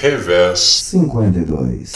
[0.00, 1.92] Revés 52.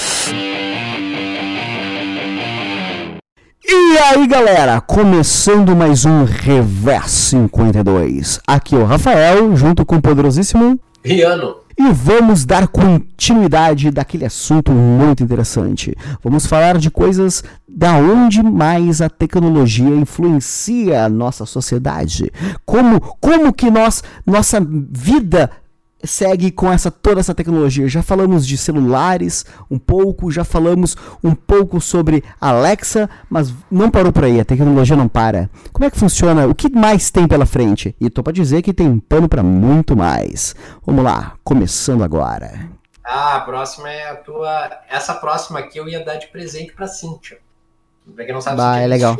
[3.67, 8.40] E aí galera, começando mais um Revés 52.
[8.47, 11.56] Aqui é o Rafael, junto com o poderosíssimo Riano.
[11.79, 15.97] E vamos dar continuidade daquele assunto muito interessante.
[16.23, 22.30] Vamos falar de coisas da onde mais a tecnologia influencia a nossa sociedade.
[22.66, 25.51] Como, como que nós, nossa vida
[26.07, 27.89] segue com essa toda essa tecnologia.
[27.89, 34.12] Já falamos de celulares um pouco, já falamos um pouco sobre Alexa, mas não parou
[34.12, 35.51] por aí, a tecnologia não para.
[35.73, 36.47] Como é que funciona?
[36.47, 37.95] O que mais tem pela frente?
[38.01, 40.55] E tô para dizer que tem pano para muito mais.
[40.87, 42.69] Vamos lá, começando agora.
[43.05, 44.71] Ah, a próxima é a tua.
[44.89, 47.39] Essa próxima aqui eu ia dar de presente pra Cíntia.
[48.15, 49.17] Pra quem não sabe, bah, é legal.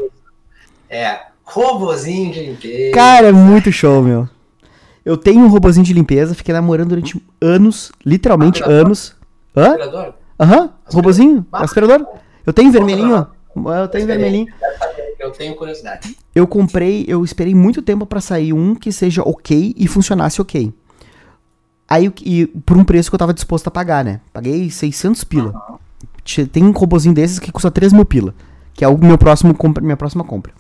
[0.89, 2.95] É, robozinho de limpeza.
[2.95, 4.29] Cara, é muito show, meu.
[5.05, 8.87] Eu tenho um robozinho de limpeza, fiquei namorando durante anos, literalmente Aspirador?
[8.87, 9.17] anos.
[9.57, 9.69] Hã?
[9.71, 10.15] Aspirador?
[10.41, 11.63] Aham, robozinho, Ah.
[11.65, 12.07] aspirador.
[12.47, 13.27] Eu tenho vermelhinho, ó.
[13.83, 14.47] Eu tenho vermelhinho.
[15.19, 16.17] Eu tenho curiosidade.
[16.35, 20.73] Eu comprei, eu esperei muito tempo pra sair um que seja ok e funcionasse ok.
[21.89, 24.21] Aí, e por um preço que eu tava disposto a pagar, né?
[24.33, 25.55] Paguei 600 pila.
[26.25, 28.35] Tinha- Tem um robozinho desses que custa 3 mil pila.
[28.73, 30.53] Que é o meu próximo compra, minha próxima compra.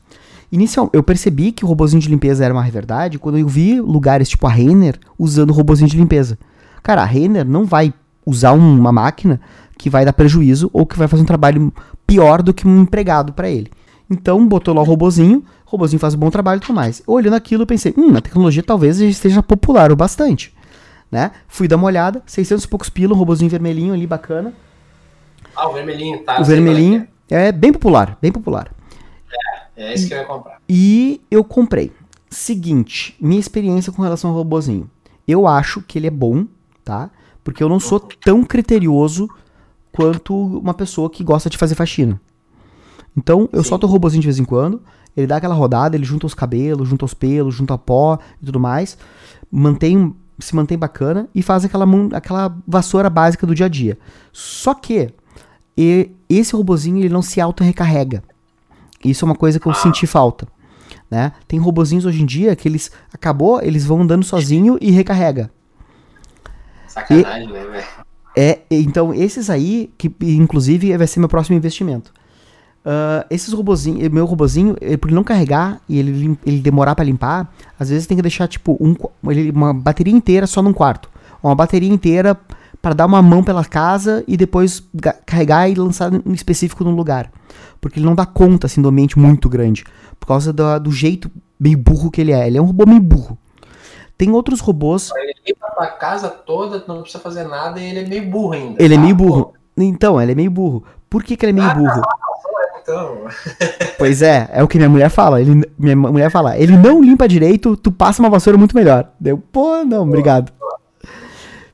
[0.52, 4.28] Inicial, eu percebi que o robozinho de limpeza era uma verdade quando eu vi lugares
[4.28, 6.38] tipo a Renner usando o robozinho de limpeza.
[6.82, 7.92] Cara, a Renner não vai
[8.24, 9.40] usar um- uma máquina
[9.76, 11.72] que vai dar prejuízo ou que vai fazer um trabalho
[12.06, 13.70] pior do que um empregado pra ele.
[14.08, 17.02] Então, botou lá o robozinho, o robozinho faz um bom trabalho e tudo mais.
[17.06, 20.54] Olhando aquilo, eu pensei, hum, a tecnologia talvez esteja popular o bastante.
[21.10, 21.30] Né?
[21.48, 24.52] Fui dar uma olhada, 600 e poucos pila, um robozinho vermelhinho ali, bacana.
[25.56, 26.36] Ah, o vermelhinho, tá?
[26.36, 28.68] o eu sei qual é vermelhinho é bem popular, bem popular.
[29.76, 30.60] É, esse que eu ia comprar.
[30.68, 31.92] E eu comprei.
[32.30, 34.90] Seguinte, minha experiência com relação ao robozinho.
[35.26, 36.46] Eu acho que ele é bom,
[36.84, 37.10] tá?
[37.42, 39.28] Porque eu não sou tão criterioso
[39.92, 42.20] quanto uma pessoa que gosta de fazer faxina.
[43.16, 43.68] Então, eu Sim.
[43.68, 44.82] solto o robozinho de vez em quando,
[45.16, 48.58] ele dá aquela rodada, ele junta os cabelos, junta os pelos, junta pó e tudo
[48.58, 48.98] mais.
[49.50, 53.96] Mantém, se mantém bacana e faz aquela, aquela vassoura básica do dia a dia.
[54.32, 55.10] Só que
[55.76, 58.22] e- esse robozinho ele não se auto-recarrega.
[59.04, 60.46] Isso é uma coisa que eu senti falta.
[61.10, 61.32] Né?
[61.46, 65.50] Tem robozinhos hoje em dia que eles acabou, eles vão andando sozinho e recarrega.
[66.88, 67.84] Sacanagem, né, velho?
[68.36, 72.12] É, então esses aí, que inclusive vai ser meu próximo investimento.
[72.84, 77.04] Ah, esses robozinhos, meu robozinho, ele, por ele não carregar e ele, ele demorar pra
[77.04, 78.94] limpar, às vezes tem que deixar tipo um,
[79.54, 81.08] uma bateria inteira só num quarto,
[81.42, 82.38] uma bateria inteira
[82.84, 86.94] para dar uma mão pela casa e depois ga- carregar e lançar em específico num
[86.94, 87.32] lugar,
[87.80, 89.84] porque ele não dá conta assim do ambiente muito grande,
[90.20, 92.46] por causa do, do jeito meio burro que ele é.
[92.46, 93.38] Ele é um robô meio burro.
[94.18, 98.06] Tem outros robôs Ele limpa a casa toda, não precisa fazer nada e ele é
[98.06, 98.82] meio burro ainda.
[98.82, 99.54] Ele é Ah, meio pô, burro.
[99.78, 100.84] Então, ele é meio burro.
[101.08, 102.02] Por que, que ele é meio Ah, burro?
[102.82, 103.16] Então,
[103.96, 105.40] Pois é, é o que minha mulher fala.
[105.40, 109.08] Ele, minha mulher fala, ele não limpa direito, tu passa uma vassoura muito melhor.
[109.18, 110.52] Deu, pô, não, obrigado.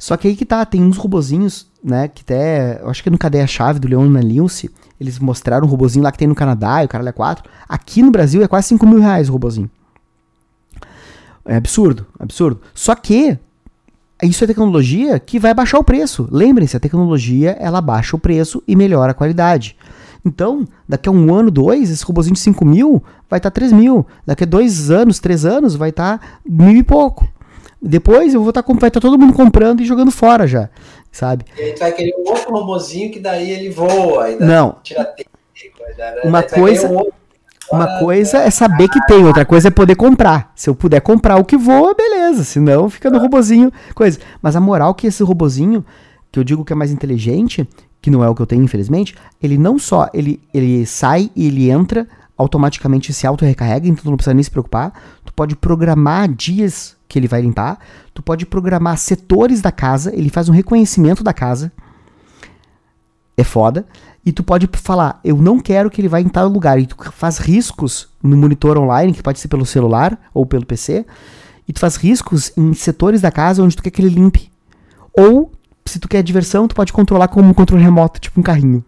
[0.00, 3.18] Só que aí que tá, tem uns robozinhos, né, que até, eu acho que no
[3.18, 6.82] Cadeia Chave do Leon na Lince, eles mostraram um robozinho lá que tem no Canadá,
[6.82, 7.44] e o caralho é 4.
[7.68, 9.70] Aqui no Brasil é quase 5 mil reais o robozinho.
[11.44, 12.62] É absurdo, absurdo.
[12.72, 13.38] Só que
[14.22, 16.26] isso é tecnologia que vai baixar o preço.
[16.30, 19.76] Lembrem-se, a tecnologia ela baixa o preço e melhora a qualidade.
[20.24, 23.72] Então, daqui a um ano, dois, esse robozinho de 5 mil vai estar tá 3
[23.72, 24.06] mil.
[24.24, 27.28] Daqui a dois anos, três anos, vai estar tá mil e pouco.
[27.82, 30.68] Depois eu vou tá, com- vai estar todo mundo comprando e jogando fora já,
[31.10, 31.44] sabe?
[31.58, 34.28] e aí tu vai querer um outro robozinho que daí ele voa.
[34.38, 35.30] Não, tira tempo.
[35.96, 37.14] daí Uma coisa- um outro.
[37.72, 40.52] uma coisa é saber que tem, outra coisa é poder comprar.
[40.54, 42.44] Se eu puder comprar o que voa, beleza.
[42.44, 44.18] Senão fica no robozinho, coisa.
[44.42, 45.84] Mas a moral que esse robozinho,
[46.30, 47.66] que eu digo que é mais inteligente,
[48.02, 51.46] que não é o que eu tenho, infelizmente, ele não só ele, ele sai e
[51.46, 52.06] ele entra,
[52.36, 54.92] automaticamente se auto-recarrega, então tu não precisa nem se preocupar.
[55.24, 57.78] Tu pode programar dias que ele vai limpar.
[58.14, 61.70] Tu pode programar setores da casa, ele faz um reconhecimento da casa.
[63.36, 63.84] É foda.
[64.24, 66.78] E tu pode falar, eu não quero que ele vá em tal lugar.
[66.78, 71.04] E tu faz riscos no monitor online, que pode ser pelo celular ou pelo PC.
[71.66, 74.50] E tu faz riscos em setores da casa onde tu quer que ele limpe.
[75.16, 75.50] Ou,
[75.86, 78.84] se tu quer diversão, tu pode controlar como um controle remoto, tipo um carrinho.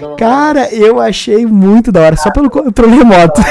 [0.00, 3.40] Não- Cara, eu achei muito da hora, só pelo controle remoto.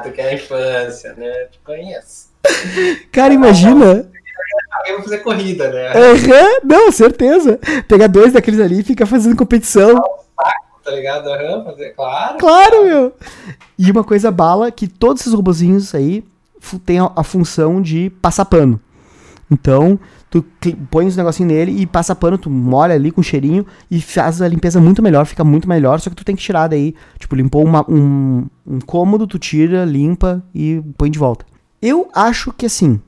[0.00, 1.30] Tu quer a infância, né?
[1.50, 2.27] Te conheço.
[3.12, 4.08] Cara, imagina.
[4.78, 5.92] Alguém vai fazer corrida, né?
[5.92, 7.58] Aham, não, certeza.
[7.86, 10.02] Pegar dois daqueles ali e ficar fazendo competição.
[10.84, 11.28] Tá ligado?
[11.64, 12.38] Fazer, claro.
[12.38, 13.12] Claro, meu.
[13.78, 16.24] E uma coisa bala que todos esses robozinhos aí
[16.86, 18.80] têm a, a função de passar pano.
[19.50, 19.98] Então,
[20.30, 20.44] tu
[20.90, 24.48] põe os negocinhos nele e passa pano, tu molha ali com cheirinho e faz a
[24.48, 26.94] limpeza muito melhor, fica muito melhor, só que tu tem que tirar daí.
[27.18, 31.44] Tipo, limpou uma, um, um cômodo, tu tira, limpa e põe de volta.
[31.80, 33.00] Eu acho que assim,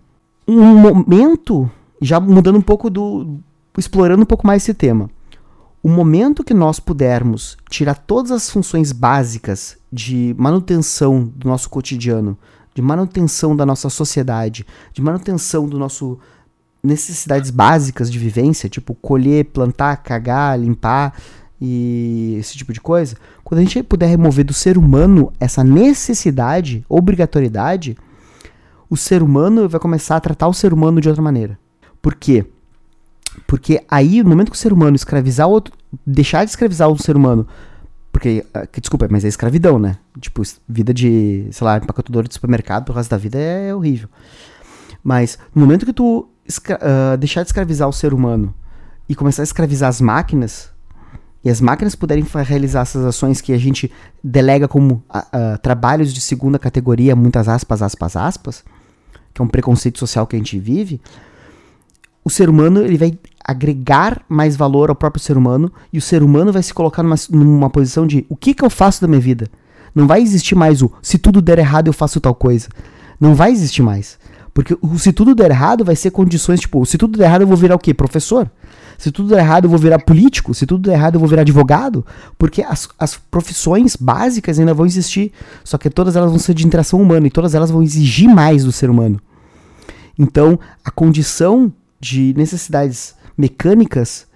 [0.46, 1.70] um momento,
[2.00, 3.38] já mudando um pouco do.
[3.76, 5.10] explorando um pouco mais esse tema.
[5.82, 12.36] O momento que nós pudermos tirar todas as funções básicas de manutenção do nosso cotidiano,
[12.74, 16.18] de manutenção da nossa sociedade, de manutenção do nosso
[16.82, 21.14] necessidades básicas de vivência, tipo colher, plantar, cagar, limpar
[21.60, 26.84] e esse tipo de coisa, quando a gente puder remover do ser humano essa necessidade,
[26.88, 27.96] obrigatoriedade,
[28.90, 31.58] o ser humano vai começar a tratar o ser humano de outra maneira.
[32.02, 32.44] Por quê?
[33.46, 35.72] Porque aí, no momento que o ser humano escravizar o outro,
[36.04, 37.46] deixar de escravizar o ser humano
[38.12, 39.96] porque, ah, desculpa, mas é escravidão, né?
[40.20, 44.08] Tipo, vida de, sei lá, empacotador de supermercado pro resto da vida é, é horrível.
[45.02, 48.54] Mas no momento que tu uh, deixar de escravizar o ser humano
[49.08, 50.70] e começar a escravizar as máquinas,
[51.42, 53.90] e as máquinas puderem realizar essas ações que a gente
[54.22, 58.64] delega como uh, uh, trabalhos de segunda categoria, muitas aspas, aspas, aspas,
[59.32, 61.00] que é um preconceito social que a gente vive,
[62.24, 66.22] o ser humano ele vai agregar mais valor ao próprio ser humano e o ser
[66.22, 69.20] humano vai se colocar numa, numa posição de o que, que eu faço da minha
[69.20, 69.48] vida?
[69.94, 72.68] Não vai existir mais o se tudo der errado eu faço tal coisa.
[73.18, 74.18] Não vai existir mais.
[74.52, 77.56] Porque se tudo der errado vai ser condições, tipo, se tudo der errado eu vou
[77.56, 77.94] virar o quê?
[77.94, 78.50] Professor?
[78.98, 80.52] Se tudo der errado eu vou virar político?
[80.52, 82.04] Se tudo der errado eu vou virar advogado?
[82.36, 85.32] Porque as, as profissões básicas ainda vão existir,
[85.64, 88.64] só que todas elas vão ser de interação humana e todas elas vão exigir mais
[88.64, 89.20] do ser humano.
[90.18, 94.26] Então, a condição de necessidades mecânicas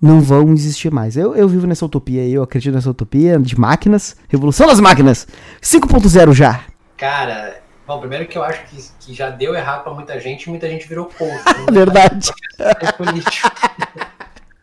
[0.00, 1.16] não vão existir mais.
[1.16, 5.26] Eu, eu vivo nessa utopia, eu acredito nessa utopia de máquinas, revolução das máquinas,
[5.62, 6.62] 5.0 já.
[6.96, 10.48] Cara, bom, primeiro que eu acho que, que já deu errado para muita gente e
[10.48, 11.54] muita gente virou contra.
[11.72, 12.30] verdade.
[12.56, 13.48] É político.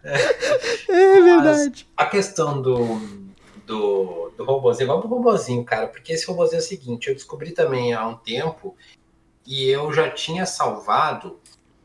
[0.88, 1.86] é verdade.
[1.98, 3.02] a questão do,
[3.66, 7.52] do, do robozinho, vamos pro robozinho, cara, porque esse robozinho é o seguinte, eu descobri
[7.52, 8.78] também há um tempo
[9.46, 11.38] e eu já tinha salvado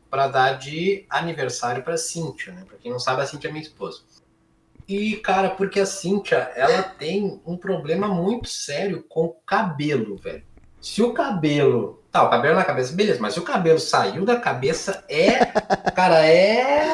[0.09, 2.63] para dar de aniversário para Cíntia, né?
[2.65, 4.01] Para quem não sabe, a Cíntia é minha esposa.
[4.87, 10.52] E, cara, porque a Cíntia, ela tem um problema muito sério com o cabelo, velho.
[10.83, 12.03] Se o cabelo.
[12.11, 15.45] Tá, o cabelo na cabeça, beleza, mas se o cabelo saiu da cabeça, é.
[15.95, 16.93] Cara, é.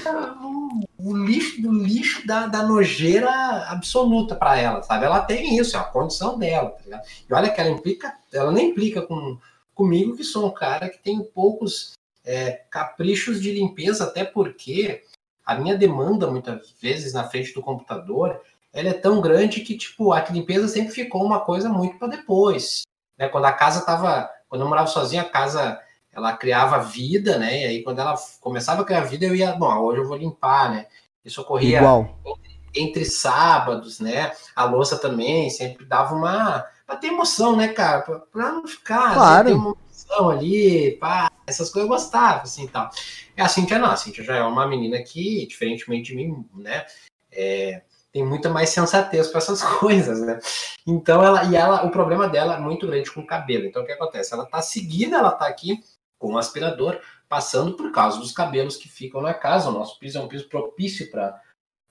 [1.00, 3.32] O lixo do lixo da, da nojeira
[3.68, 5.06] absoluta para ela, sabe?
[5.06, 7.08] Ela tem isso, é a condição dela, tá ligado?
[7.28, 8.14] E olha que ela implica.
[8.32, 9.40] Ela nem implica com,
[9.74, 11.94] comigo, que sou um cara que tem poucos
[12.24, 15.02] é, caprichos de limpeza, até porque
[15.44, 18.40] a minha demanda, muitas vezes, na frente do computador,
[18.72, 22.84] ela é tão grande que, tipo, a limpeza sempre ficou uma coisa muito para depois.
[23.20, 23.28] Né?
[23.28, 24.30] Quando a casa estava...
[24.48, 25.80] Quando eu morava sozinha, a casa,
[26.12, 27.62] ela criava vida, né?
[27.62, 29.52] E aí, quando ela começava a criar vida, eu ia...
[29.52, 30.88] Bom, hoje eu vou limpar, né?
[31.24, 34.32] Isso ocorria entre, entre, sábados, né?
[34.56, 36.66] A louça também sempre dava uma...
[36.88, 38.02] Pra ter emoção, né, cara?
[38.02, 39.14] Pra, pra não ficar...
[39.14, 39.50] Claro.
[39.50, 39.54] Né?
[39.54, 42.90] Ter uma emoção ali, pá essas coisas eu gostava, assim, tal.
[43.36, 46.86] E a Cintia não, a Cintia já é uma menina que, diferentemente de mim, né,
[47.32, 47.82] é,
[48.12, 50.40] tem muita mais sensatez para essas coisas, né?
[50.86, 53.66] Então ela e ela, o problema dela é muito grande com o cabelo.
[53.66, 54.34] Então o que acontece?
[54.34, 55.82] Ela tá seguida, ela tá aqui
[56.18, 59.70] com o aspirador, passando por causa dos cabelos que ficam na casa.
[59.70, 61.40] O nosso piso é um piso propício para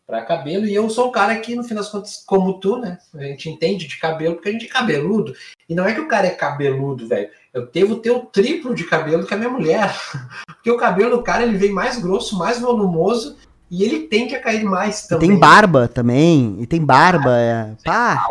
[0.09, 2.97] para cabelo, e eu sou um cara que, no fim das contas, como tu, né?
[3.14, 5.35] A gente entende de cabelo porque a gente é cabeludo.
[5.69, 7.28] E não é que o cara é cabeludo, velho.
[7.52, 9.95] Eu devo ter o triplo de cabelo que a minha mulher.
[10.47, 13.37] Porque o cabelo do cara ele vem mais grosso, mais volumoso
[13.70, 15.28] e ele tende a cair mais também.
[15.28, 16.56] E tem barba também.
[16.60, 17.30] E tem barba.
[17.30, 17.76] Ah, é.
[17.84, 18.26] Pá.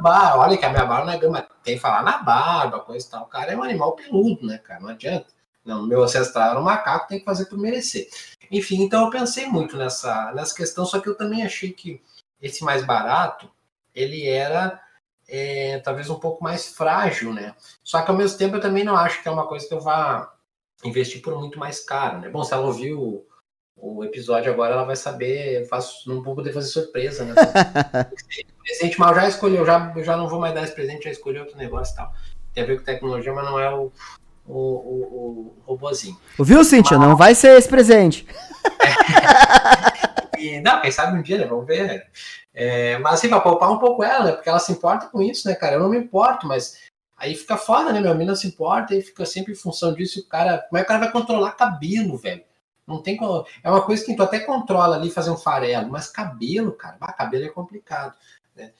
[0.00, 0.38] Barba.
[0.38, 1.46] Olha que a minha barba não é gama.
[1.64, 3.22] Tem que falar na barba, coisa e tal.
[3.24, 4.80] O cara é um animal peludo, né, cara?
[4.80, 5.26] Não adianta.
[5.64, 8.08] Não, meu ancestral era um macaco, tem que fazer por merecer.
[8.50, 12.00] Enfim, então eu pensei muito nessa, nessa questão, só que eu também achei que
[12.40, 13.50] esse mais barato,
[13.94, 14.80] ele era
[15.28, 17.54] é, talvez um pouco mais frágil, né?
[17.84, 19.80] Só que ao mesmo tempo eu também não acho que é uma coisa que eu
[19.80, 20.32] vá
[20.82, 22.30] investir por muito mais caro, né?
[22.30, 23.26] Bom, se ela ouviu
[23.80, 27.34] o, episódio agora, ela vai saber, faço, não vou poder fazer surpresa, né?
[28.62, 31.38] presente, eu já escolhi, eu já, já não vou mais dar esse presente, já escolhi
[31.38, 32.12] outro negócio e tal.
[32.52, 33.92] Tem a ver com tecnologia, mas não é o,
[34.46, 36.18] o, o, o robozinho.
[36.38, 36.98] Ouviu, Cíntia?
[36.98, 37.08] Mas...
[37.08, 38.26] Não vai ser esse presente.
[40.38, 41.46] e, não, quem sabe um dia, né?
[41.46, 42.06] Vamos ver.
[42.52, 44.32] É, mas assim, pra poupar um pouco ela, né?
[44.32, 45.76] Porque ela se importa com isso, né, cara?
[45.76, 46.78] Eu não me importo, mas
[47.16, 48.00] aí fica foda, né?
[48.00, 50.20] Minha mina se importa e fica sempre em função disso.
[50.20, 52.42] O cara, como é que o cara vai controlar cabelo, velho?
[52.88, 53.18] Não tem
[53.62, 57.12] É uma coisa que tu até controla ali, fazer um farelo, mas cabelo, cara, bah,
[57.12, 58.14] cabelo é complicado.
[58.56, 58.72] Né?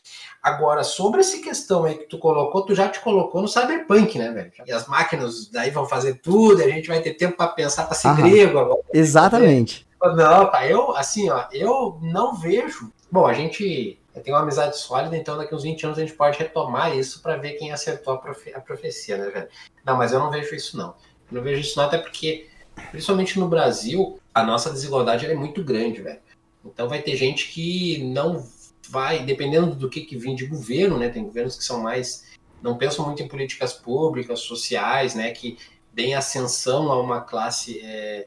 [0.42, 4.30] Agora, sobre essa questão aí que tu colocou, tu já te colocou no cyberpunk, né,
[4.30, 4.52] velho?
[4.66, 7.84] E as máquinas daí vão fazer tudo, e a gente vai ter tempo para pensar
[7.84, 8.80] para ser Aham, grego agora.
[8.92, 9.86] Exatamente.
[10.00, 12.90] Não, tá, eu, assim, ó, eu não vejo.
[13.10, 16.38] Bom, a gente tem uma amizade sólida, então daqui uns 20 anos a gente pode
[16.38, 19.48] retomar isso para ver quem acertou a, profe a profecia, né, velho?
[19.84, 20.94] Não, mas eu não vejo isso, não.
[21.30, 22.48] Eu não vejo isso, não, até porque,
[22.90, 26.20] principalmente no Brasil, a nossa desigualdade é muito grande, velho.
[26.64, 28.47] Então vai ter gente que não
[28.88, 31.08] vai, dependendo do que, que vem de governo, né?
[31.08, 32.25] Tem governos que são mais.
[32.62, 35.30] não pensam muito em políticas públicas, sociais, né?
[35.30, 35.58] Que
[35.92, 38.26] deem ascensão a uma classe é,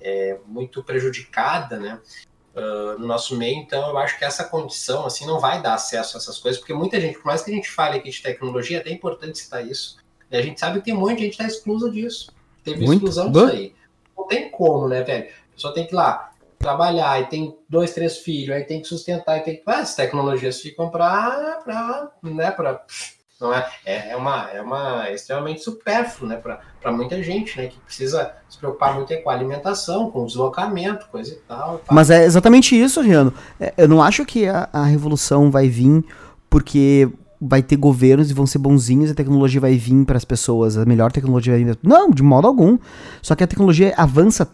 [0.00, 2.00] é, muito prejudicada, né?
[2.54, 6.16] Uh, no nosso meio, então eu acho que essa condição assim não vai dar acesso
[6.16, 8.78] a essas coisas, porque muita gente, por mais que a gente fale aqui de tecnologia,
[8.78, 9.98] é até importante citar isso.
[10.28, 10.38] Né?
[10.38, 12.32] A gente sabe que tem um monte de gente que está exclusa disso.
[12.64, 13.74] Teve muito exclusão disso aí.
[14.18, 15.28] Não tem como, né, velho?
[15.28, 18.88] A pessoa tem que ir lá trabalhar e tem dois, três filhos, aí tem que
[18.88, 19.62] sustentar, e tem que.
[19.64, 21.60] Ah, as tecnologias ficam para.
[22.22, 22.84] Né, pra,
[23.40, 27.78] não é, é, é, uma, é uma extremamente supérfluo né, para muita gente, né, que
[27.78, 31.80] precisa se preocupar muito com a alimentação, com o deslocamento, coisa e tal.
[31.88, 33.32] Mas é exatamente isso, Riano.
[33.60, 36.04] É, eu não acho que a, a revolução vai vir
[36.50, 37.08] porque
[37.40, 40.84] vai ter governos e vão ser bonzinhos a tecnologia vai vir para as pessoas, a
[40.84, 41.78] melhor tecnologia vai vir.
[41.82, 42.78] Não, de modo algum.
[43.22, 44.50] Só que a tecnologia avança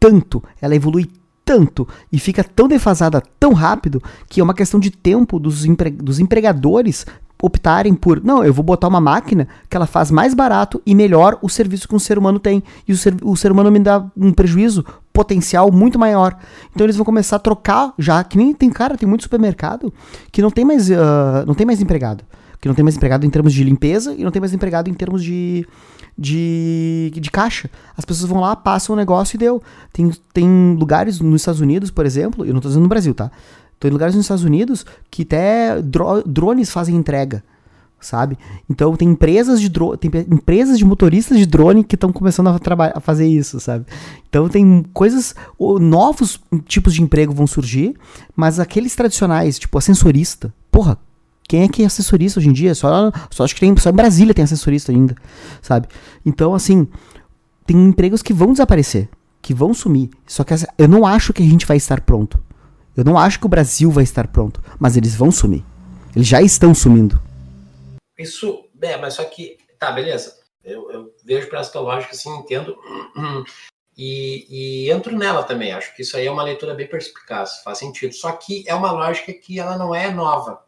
[0.00, 1.08] tanto, ela evolui
[1.44, 5.90] tanto e fica tão defasada tão rápido que é uma questão de tempo dos, empre
[5.90, 7.06] dos empregadores
[7.42, 11.38] optarem por, não, eu vou botar uma máquina que ela faz mais barato e melhor
[11.42, 12.62] o serviço que um ser humano tem.
[12.86, 16.36] E o ser, o ser humano me dá um prejuízo potencial muito maior.
[16.74, 19.92] Então eles vão começar a trocar já, que nem tem cara, tem muito supermercado
[20.32, 22.24] que não tem mais, uh, não tem mais empregado.
[22.60, 24.94] Que não tem mais empregado em termos de limpeza e não tem mais empregado em
[24.94, 25.66] termos de,
[26.16, 27.68] de, de caixa.
[27.94, 29.62] As pessoas vão lá, passam o negócio e deu.
[29.92, 33.30] Tem, tem lugares nos Estados Unidos, por exemplo, eu não estou dizendo no Brasil, tá?
[33.84, 37.44] Tem lugares nos Estados Unidos que até dro drones fazem entrega,
[38.00, 38.38] sabe?
[38.66, 42.58] Então tem empresas de drone, tem empresas de motoristas de drone que estão começando a,
[42.94, 43.84] a fazer isso, sabe?
[44.26, 47.94] Então tem coisas, novos tipos de emprego vão surgir,
[48.34, 50.96] mas aqueles tradicionais, tipo ascensorista, porra,
[51.46, 52.74] quem é que é assessorista hoje em dia?
[52.74, 55.14] Só, só acho que tem, só em Brasília tem assessorista ainda,
[55.60, 55.88] sabe?
[56.24, 56.88] Então, assim,
[57.66, 59.10] tem empregos que vão desaparecer,
[59.42, 60.08] que vão sumir.
[60.26, 62.42] Só que eu não acho que a gente vai estar pronto.
[62.96, 65.64] Eu não acho que o Brasil vai estar pronto, mas eles vão sumir.
[66.14, 67.20] Eles já estão sumindo.
[68.18, 70.36] Isso, é, mas só que, tá, beleza.
[70.62, 72.76] Eu, eu vejo para essa lógica assim, entendo.
[73.96, 74.48] E,
[74.88, 75.70] e, entro nela também.
[75.70, 78.12] Acho que isso aí é uma leitura bem perspicaz, faz sentido.
[78.12, 80.60] Só que é uma lógica que ela não é nova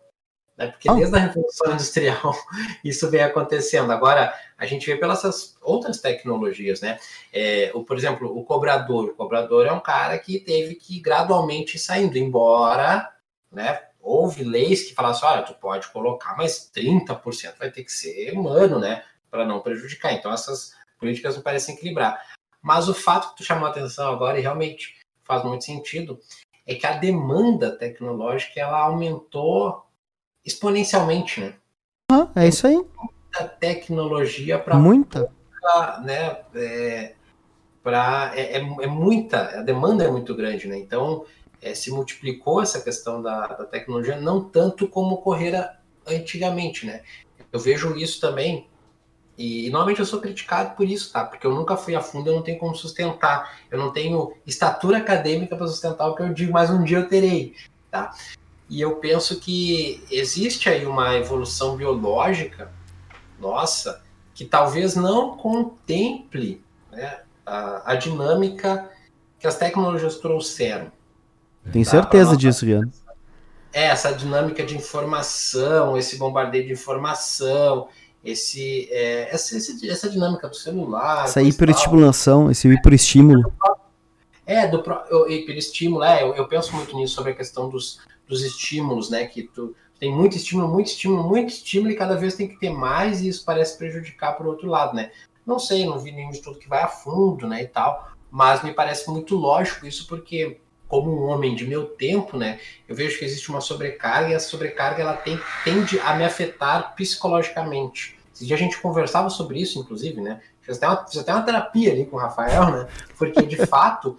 [0.57, 0.69] né?
[0.69, 2.35] Porque desde a Revolução Industrial
[2.83, 3.93] isso vem acontecendo.
[3.93, 6.99] Agora, a gente vê pelas outras tecnologias, né?
[7.33, 9.11] É, o, por exemplo, o cobrador.
[9.11, 13.13] O cobrador é um cara que teve que gradualmente ir saindo, embora,
[13.53, 13.83] né?
[14.01, 18.79] Houve leis que falassem, olha, tu pode colocar, mas 30% vai ter que ser humano,
[18.79, 19.05] né?
[19.31, 20.13] Para não prejudicar.
[20.13, 22.21] Então, essas políticas não parecem equilibrar.
[22.63, 26.21] Mas o fato que tu chamou a atenção agora, e realmente faz muito sentido,
[26.67, 29.86] é que a demanda tecnológica ela aumentou
[30.47, 31.55] exponencialmente, né?
[32.11, 32.75] Ah, é isso aí.
[32.75, 35.29] Muita tecnologia para muita,
[35.61, 36.39] pouca, né?
[36.55, 37.15] É,
[37.83, 40.79] para é, é, é, muita, a demanda é muito grande, né?
[40.79, 41.25] Então
[41.61, 47.03] é, se multiplicou essa questão da, da tecnologia, não tanto como ocorrera antigamente, né?
[47.53, 48.69] Eu vejo isso também
[49.37, 51.25] e, e, normalmente eu sou criticado por isso, tá?
[51.25, 53.61] Porque eu nunca fui a fundo, eu não tenho como sustentar.
[53.71, 57.09] Eu não tenho estatura acadêmica para sustentar o que eu digo, mas um dia eu
[57.09, 57.55] terei,
[57.91, 58.15] tá?
[58.69, 62.73] E eu penso que existe aí uma evolução biológica
[63.39, 64.03] nossa
[64.35, 68.91] que talvez não contemple né, a, a, dinâmica
[69.39, 70.91] que as tecnologias trouxeram.
[71.73, 71.91] Tenho tá?
[71.93, 72.91] certeza disso, Viana.
[73.73, 77.89] É, essa dinâmica de informação, esse bombardeio de informação,
[78.25, 81.25] esse, é, essa, essa dinâmica do celular.
[81.25, 83.53] Essa hiperestimulação, esse hiperestímulo.
[84.45, 84.83] É, do
[85.29, 89.27] hiperestímulo, é, eu, eu penso muito nisso sobre a questão dos, dos estímulos, né?
[89.27, 92.71] Que tu tem muito estímulo, muito estímulo, muito estímulo e cada vez tem que ter
[92.71, 95.11] mais e isso parece prejudicar por outro lado, né?
[95.47, 98.73] Não sei, não vi nenhum estudo que vai a fundo, né, e tal, mas me
[98.73, 103.25] parece muito lógico isso porque como um homem de meu tempo, né, eu vejo que
[103.25, 108.17] existe uma sobrecarga e essa sobrecarga ela tem, tende a me afetar psicologicamente.
[108.35, 110.43] Esse dia a gente conversava sobre isso, inclusive, né?
[110.61, 112.89] Fiz até uma, fiz até uma terapia ali com o Rafael, né?
[113.17, 114.19] Porque, de fato,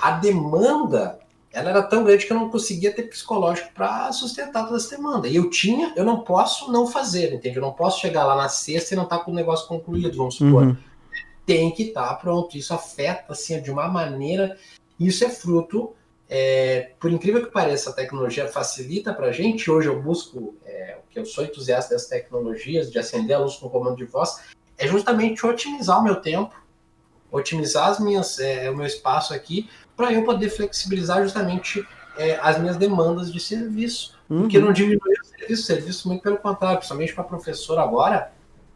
[0.00, 1.18] a demanda
[1.54, 5.28] ela era tão grande que eu não conseguia ter psicológico para sustentar toda essa demanda.
[5.28, 7.56] E eu tinha, eu não posso não fazer, entende?
[7.56, 10.16] Eu não posso chegar lá na sexta e não estar tá com o negócio concluído,
[10.16, 10.64] vamos supor.
[10.64, 10.76] Uhum.
[11.46, 12.58] Tem que estar tá pronto.
[12.58, 14.58] Isso afeta assim de uma maneira.
[14.98, 15.94] Isso é fruto
[16.28, 19.70] é, por incrível que pareça, a tecnologia facilita para a gente.
[19.70, 23.68] Hoje eu busco, é, que eu sou entusiasta das tecnologias, de acender a luz com
[23.68, 24.40] comando de voz,
[24.76, 26.54] é justamente otimizar o meu tempo,
[27.34, 31.86] otimizar as minhas, é, o meu espaço aqui, para eu poder flexibilizar justamente
[32.16, 34.14] é, as minhas demandas de serviço.
[34.30, 34.42] Uhum.
[34.42, 38.32] Porque não diminui o serviço, o serviço muito pelo contrário, principalmente para professor agora,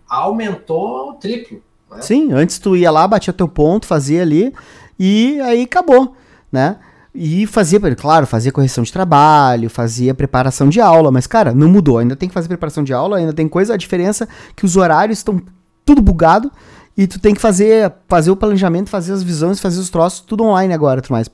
[0.09, 1.63] aumentou o triplo.
[1.91, 2.03] Né?
[2.03, 4.53] Sim, antes tu ia lá, batia teu ponto, fazia ali,
[4.99, 6.17] e aí acabou,
[6.51, 6.79] né?
[7.15, 11.99] E fazia, claro, fazia correção de trabalho, fazia preparação de aula, mas, cara, não mudou.
[11.99, 14.77] Ainda tem que fazer preparação de aula, ainda tem coisa, a diferença é que os
[14.77, 15.41] horários estão
[15.85, 16.53] tudo bugado
[16.99, 20.43] e tu tem que fazer, fazer o planejamento, fazer as visões, fazer os troços, tudo
[20.43, 21.31] online agora, tudo mais.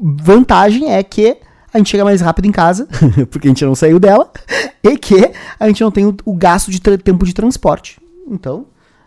[0.00, 1.36] Vantagem é que
[1.74, 2.86] a gente chega mais rápido em casa,
[3.28, 4.30] porque a gente não saiu dela,
[4.80, 8.00] e que a gente não tem o, o gasto de tempo de transporte.
[8.28, 8.66] Então,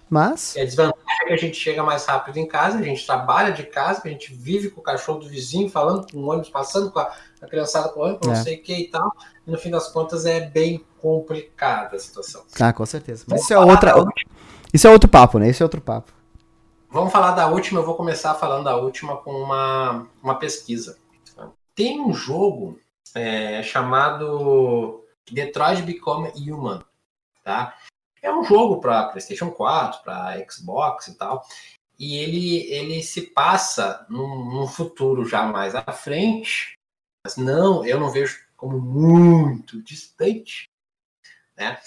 [0.09, 0.57] mas.
[0.57, 3.53] É a desvantagem é que a gente chega mais rápido em casa, a gente trabalha
[3.53, 6.91] de casa, a gente vive com o cachorro do vizinho, falando com o ônibus passando,
[6.91, 7.09] com a,
[7.41, 8.19] a criançada com é.
[8.21, 9.09] não sei o que e tal.
[9.47, 12.43] E no fim das contas é bem complicada a situação.
[12.59, 13.23] Ah, com certeza.
[13.27, 13.93] Mas isso é outra.
[14.75, 15.49] Isso é outro papo, né?
[15.49, 16.11] Isso é outro papo.
[16.89, 20.99] Vamos falar da última, eu vou começar falando da última com uma, uma pesquisa.
[21.73, 22.77] Tem um jogo
[23.15, 26.83] é, chamado Detroit Become Human,
[27.41, 27.73] tá?
[28.21, 31.41] É um jogo para PlayStation 4, para Xbox e tal.
[31.97, 36.77] E ele, ele se passa num, num, futuro já mais à frente,
[37.23, 40.69] mas não, eu não vejo como muito distante,
[41.55, 41.79] né?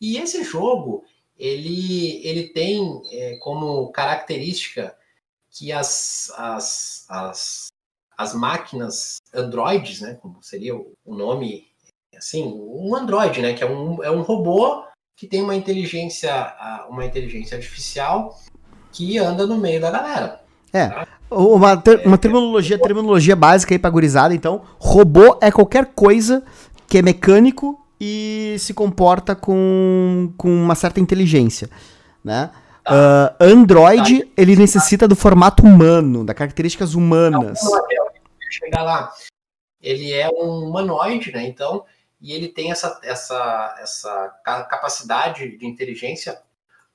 [0.00, 1.04] E esse jogo,
[1.40, 4.94] ele, ele tem é, como característica
[5.50, 7.66] que as, as, as,
[8.16, 11.64] as máquinas androides, né, como seria o, nome,
[12.16, 14.84] assim, um android, né, que é um, é um robô
[15.16, 16.54] que tem uma inteligência,
[16.88, 18.38] uma inteligência artificial
[18.92, 20.40] que anda no meio da galera.
[20.72, 20.88] É.
[20.88, 21.08] Tá?
[21.30, 24.62] Uma, ter, uma terminologia, terminologia básica aí pra gurizada, então.
[24.78, 26.42] Robô é qualquer coisa
[26.88, 31.68] que é mecânico e se comporta com, com uma certa inteligência,
[32.24, 32.50] né?
[32.82, 33.36] Tá.
[33.40, 34.30] Uh, Android, tá.
[34.36, 37.60] ele necessita do formato humano, das características humanas.
[37.62, 37.70] Não,
[38.50, 39.12] chegar lá.
[39.82, 41.46] Ele é um humanoide, né?
[41.46, 41.84] Então,
[42.20, 46.40] e ele tem essa, essa, essa capacidade de inteligência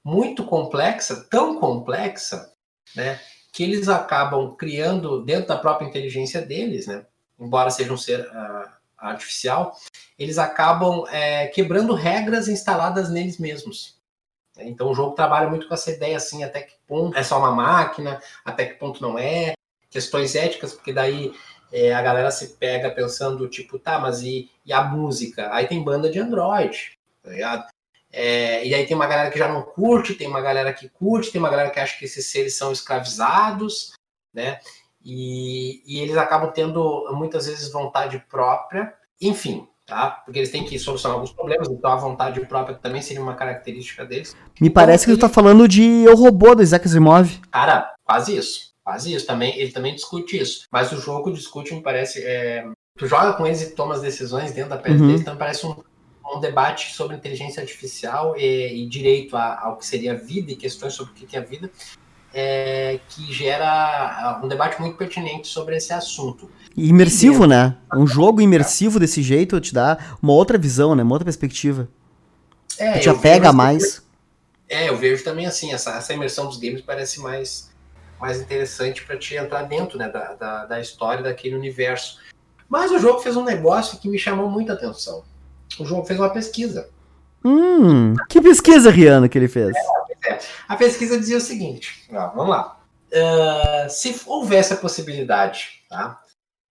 [0.04, 2.54] muito complexa, tão complexa,
[2.96, 3.20] né,
[3.52, 7.06] que eles acabam criando dentro da própria inteligência deles, né,
[7.40, 8.70] embora seja um ser uh,
[9.10, 9.76] artificial,
[10.18, 13.96] eles acabam é, quebrando regras instaladas neles mesmos.
[14.58, 17.52] Então o jogo trabalha muito com essa ideia assim, até que ponto é só uma
[17.52, 19.54] máquina, até que ponto não é,
[19.90, 21.34] questões éticas, porque daí
[21.72, 25.54] é, a galera se pega pensando, tipo, tá, mas e, e a música?
[25.54, 27.68] Aí tem banda de Android, tá ligado?
[28.12, 31.32] É, e aí tem uma galera que já não curte, tem uma galera que curte,
[31.32, 33.92] tem uma galera que acha que esses seres são escravizados,
[34.34, 34.60] né?
[35.06, 38.92] E, e eles acabam tendo muitas vezes vontade própria,
[39.22, 40.10] enfim, tá?
[40.26, 44.04] Porque eles têm que solucionar alguns problemas, então a vontade própria também seria uma característica
[44.04, 44.36] deles.
[44.60, 45.18] Me então, parece que ele...
[45.18, 47.40] tu tá falando de Eu Robô do Isaac Asimov.
[47.52, 50.68] Cara, quase isso faz isso também, ele também discute isso.
[50.72, 52.64] Mas o jogo discute, me parece, é,
[52.96, 55.16] tu joga com eles e toma as decisões dentro da PS uhum.
[55.16, 55.76] então parece um,
[56.34, 60.56] um, debate sobre inteligência artificial e, e direito a, ao que seria a vida e
[60.56, 61.72] questões sobre o que é a vida,
[62.38, 66.52] é, que gera um debate muito pertinente sobre esse assunto.
[66.76, 67.78] E imersivo, e né?
[67.96, 71.02] Um jogo imersivo desse jeito te dá uma outra visão, né?
[71.02, 71.88] Uma outra perspectiva.
[72.78, 74.04] É, te apega mais.
[74.68, 77.74] É, eu vejo também assim, essa, essa imersão dos games parece mais
[78.20, 82.20] mais interessante para te entrar dentro né, da, da, da, história daquele universo.
[82.68, 85.24] Mas o jogo fez um negócio que me chamou muita atenção.
[85.80, 86.90] O jogo fez uma pesquisa.
[87.44, 89.76] Hum, que pesquisa, Rihanna, que ele fez?
[89.76, 89.95] É,
[90.26, 90.40] é.
[90.68, 92.80] A pesquisa dizia o seguinte: ó, vamos lá.
[93.08, 96.22] Uh, se houvesse a possibilidade tá,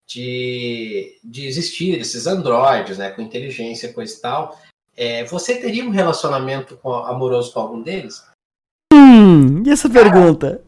[0.06, 4.60] de, de existir esses androides né, com inteligência, coisa e tal,
[4.96, 8.22] é, você teria um relacionamento com, amoroso com algum deles?
[8.92, 10.62] Hum, e essa pergunta?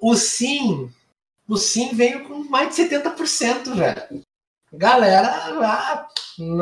[0.00, 0.90] O sim,
[1.46, 4.22] o sim veio com mais de 70%, velho.
[4.72, 5.28] Galera,
[5.62, 6.08] ah,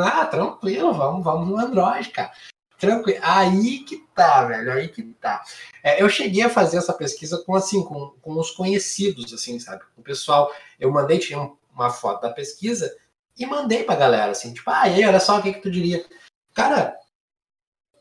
[0.05, 2.33] ah, tranquilo, vamos, vamos no Android, cara.
[2.79, 3.20] Tranquilo.
[3.23, 4.73] Aí que tá, velho.
[4.73, 5.43] Aí que tá.
[5.83, 9.83] É, eu cheguei a fazer essa pesquisa com assim, com, com os conhecidos, assim, sabe?
[9.97, 12.95] O pessoal, eu mandei, tinha uma foto da pesquisa
[13.39, 16.05] e mandei pra galera, assim, tipo, ah, aí, olha só o que, que tu diria.
[16.53, 16.95] Cara,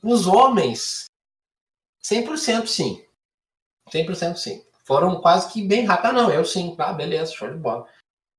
[0.04, 1.06] os homens,
[2.04, 3.06] 100% sim.
[3.94, 6.08] 100% sim foram quase que bem rápido.
[6.08, 7.86] Ah, não, eu sim, ah, beleza, show de bola.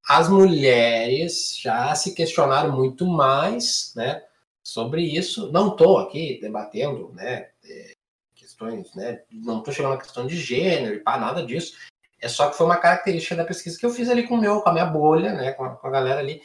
[0.09, 4.21] As mulheres já se questionaram muito mais, né,
[4.61, 5.53] sobre isso.
[5.53, 7.93] Não estou aqui debatendo, né, é,
[8.35, 11.77] questões, né, não estou chegando na questão de gênero e pá, nada disso.
[12.21, 14.61] É só que foi uma característica da pesquisa que eu fiz ali com o meu,
[14.61, 16.43] com a minha bolha, né, com a, com a galera ali.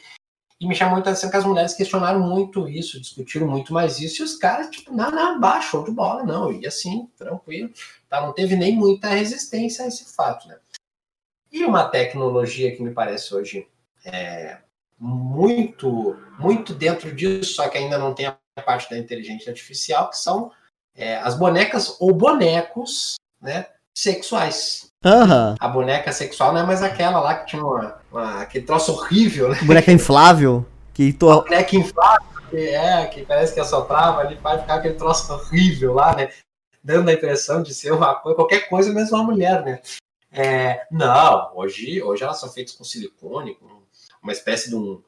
[0.58, 4.22] E me chamou muita atenção que as mulheres questionaram muito isso, discutiram muito mais isso,
[4.22, 7.70] e os caras, tipo, na, na baixo, show de bola, não, e assim, tranquilo,
[8.08, 8.22] tá?
[8.22, 10.58] Não teve nem muita resistência a esse fato, né?
[11.52, 13.68] E uma tecnologia que me parece hoje
[14.02, 14.58] é,
[14.98, 20.16] muito, muito dentro disso, só que ainda não tem a parte da inteligência artificial, que
[20.16, 20.50] são
[20.96, 24.90] é, as bonecas ou bonecos, né, sexuais.
[25.04, 25.54] Uhum.
[25.60, 29.50] A boneca sexual não é mais aquela lá que tinha uma, uma aquele troço horrível,
[29.50, 29.58] né?
[29.62, 30.66] Boneca inflável.
[30.92, 31.42] Que to...
[31.42, 36.16] Boneca inflável, que, é, que parece que assoprava ali, vai ficar aquele troço horrível lá,
[36.16, 36.30] né?
[36.82, 39.80] Dando a impressão de ser uma coisa, qualquer coisa, mesmo uma mulher, né?
[40.32, 43.82] É, não, hoje, hoje elas são feitas com silicone, com
[44.22, 45.02] uma espécie de um,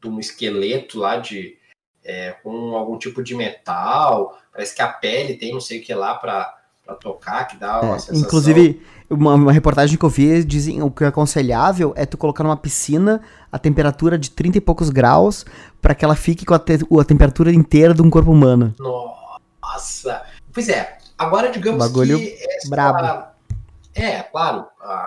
[0.00, 1.58] de um esqueleto lá de
[2.04, 4.38] é, com algum tipo de metal.
[4.52, 6.54] Parece que a pele tem não sei o que lá para
[7.00, 8.20] tocar, que dá uma é, sensação.
[8.20, 12.42] Inclusive, uma, uma, reportagem que eu vi dizem o que é aconselhável é tu colocar
[12.42, 15.44] numa piscina a temperatura de 30 e poucos graus
[15.80, 18.74] para que ela fique com a, te, a, temperatura inteira de um corpo humano.
[18.78, 20.22] Nossa!
[20.52, 22.38] Pois é, agora digamos Bagulho que.
[22.68, 23.32] Brabo.
[23.94, 24.66] É, claro,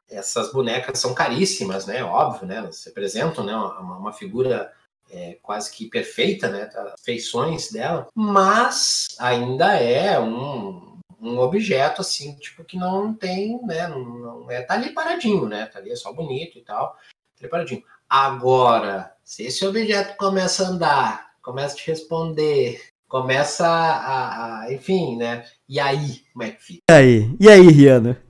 [0.09, 2.03] essas bonecas são caríssimas, né?
[2.03, 2.57] Óbvio, né?
[2.57, 4.71] Elas representam né, uma, uma figura
[5.09, 6.69] é, quase que perfeita, né?
[7.03, 13.87] Feições dela, mas ainda é um, um objeto assim, tipo, que não tem, né?
[13.87, 15.65] Não, não é, tá ali paradinho, né?
[15.67, 16.95] Tá ali é só bonito e tal.
[17.41, 17.83] Tá paradinho.
[18.09, 25.17] Agora, se esse objeto começa a andar, começa a te responder, começa a, a, enfim,
[25.17, 25.45] né?
[25.67, 26.81] E aí, como é que fica?
[26.91, 27.35] E aí?
[27.39, 28.21] E aí, Rihanna?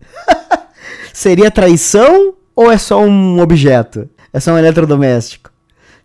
[1.13, 4.09] Seria traição ou é só um objeto?
[4.31, 5.54] É só um eletrodoméstico?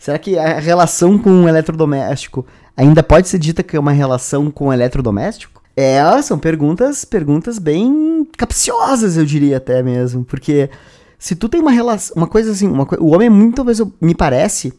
[0.01, 4.51] Será que a relação com um eletrodoméstico ainda pode ser dita que é uma relação
[4.51, 5.63] com um eletrodoméstico?
[5.77, 10.71] É, são perguntas, perguntas bem capciosas, eu diria até mesmo, porque
[11.19, 14.73] se tu tem uma relação, uma coisa assim, uma, o homem muitas vezes me parece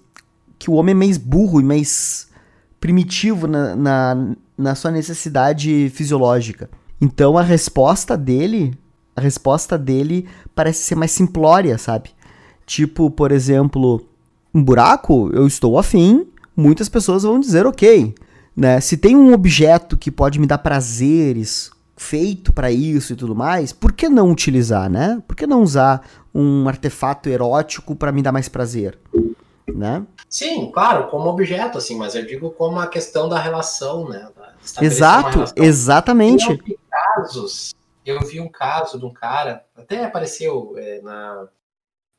[0.57, 2.27] que o homem é mais burro e mais
[2.79, 6.67] primitivo na, na, na sua necessidade fisiológica.
[6.99, 8.75] Então a resposta dele
[9.15, 12.09] a resposta dele parece ser mais simplória, sabe?
[12.65, 14.03] Tipo, por exemplo,
[14.53, 18.13] um buraco, eu estou afim, muitas pessoas vão dizer ok.
[18.55, 18.81] Né?
[18.81, 23.71] Se tem um objeto que pode me dar prazeres, feito para isso e tudo mais,
[23.71, 25.21] por que não utilizar, né?
[25.27, 26.01] Por que não usar
[26.33, 28.97] um artefato erótico para me dar mais prazer?
[29.67, 30.05] Né?
[30.27, 34.27] Sim, claro, como objeto, assim, mas eu digo como a questão da relação, né?
[34.81, 35.63] Exato, relação.
[35.63, 36.51] exatamente.
[36.51, 37.73] Em casos
[38.05, 41.47] eu vi um caso de um cara, até apareceu é, na,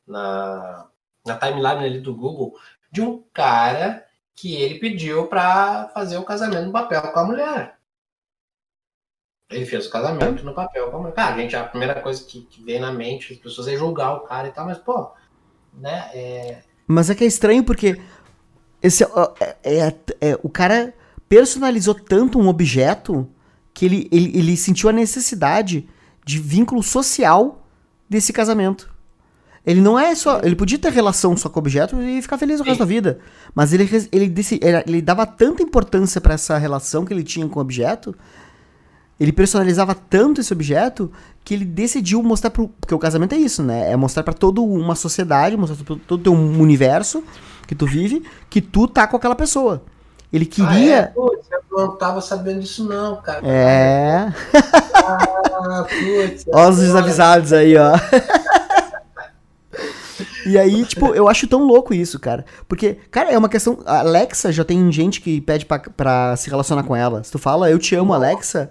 [0.07, 0.85] na,
[1.25, 2.53] na timeline ali do Google,
[2.91, 4.05] de um cara
[4.35, 7.77] que ele pediu para fazer o casamento no papel com a mulher.
[9.49, 11.13] Ele fez o casamento no papel com a mulher.
[11.13, 14.21] Cara, gente, a primeira coisa que, que vem na mente das pessoas é julgar o
[14.21, 15.11] cara e tal, mas, pô,
[15.73, 16.09] né?
[16.13, 16.63] É...
[16.87, 18.01] Mas é que é estranho porque
[18.81, 20.93] esse, é, é, é, o cara
[21.29, 23.29] personalizou tanto um objeto
[23.73, 25.87] que ele, ele, ele sentiu a necessidade
[26.25, 27.65] de vínculo social
[28.09, 28.92] desse casamento.
[29.65, 30.41] Ele não é só.
[30.43, 33.19] Ele podia ter relação só com o objeto e ficar feliz o resto da vida.
[33.55, 37.59] Mas ele, ele, ele, ele dava tanta importância para essa relação que ele tinha com
[37.59, 38.13] o objeto.
[39.17, 41.09] Ele personalizava tanto esse objeto
[41.45, 42.67] que ele decidiu mostrar pro.
[42.67, 43.89] Porque o casamento é isso, né?
[43.91, 47.23] É mostrar para toda uma sociedade, mostrar pra todo o teu universo
[47.65, 49.83] que tu vive, que tu tá com aquela pessoa.
[50.31, 50.95] Ele queria.
[50.95, 51.05] Ah, é?
[51.07, 53.39] Putz, eu não tava sabendo disso, não, cara.
[53.43, 54.33] É.
[54.95, 56.45] Ah, putz.
[56.51, 57.91] Ó, os desavisados aí, ó.
[60.45, 62.45] E aí, tipo, eu acho tão louco isso, cara.
[62.67, 63.79] Porque, cara, é uma questão.
[63.85, 67.23] A Alexa já tem gente que pede pra, pra se relacionar com ela.
[67.23, 68.69] Se tu fala, eu te amo, Alexa,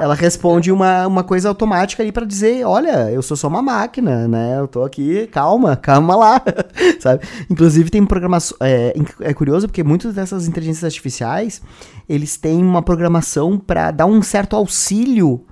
[0.00, 4.26] ela responde uma, uma coisa automática ali para dizer, olha, eu sou só uma máquina,
[4.26, 4.58] né?
[4.58, 6.42] Eu tô aqui, calma, calma lá,
[6.98, 7.24] sabe?
[7.50, 11.60] Inclusive tem programação, é, é curioso porque muitas dessas inteligências artificiais,
[12.08, 15.44] eles têm uma programação para dar um certo auxílio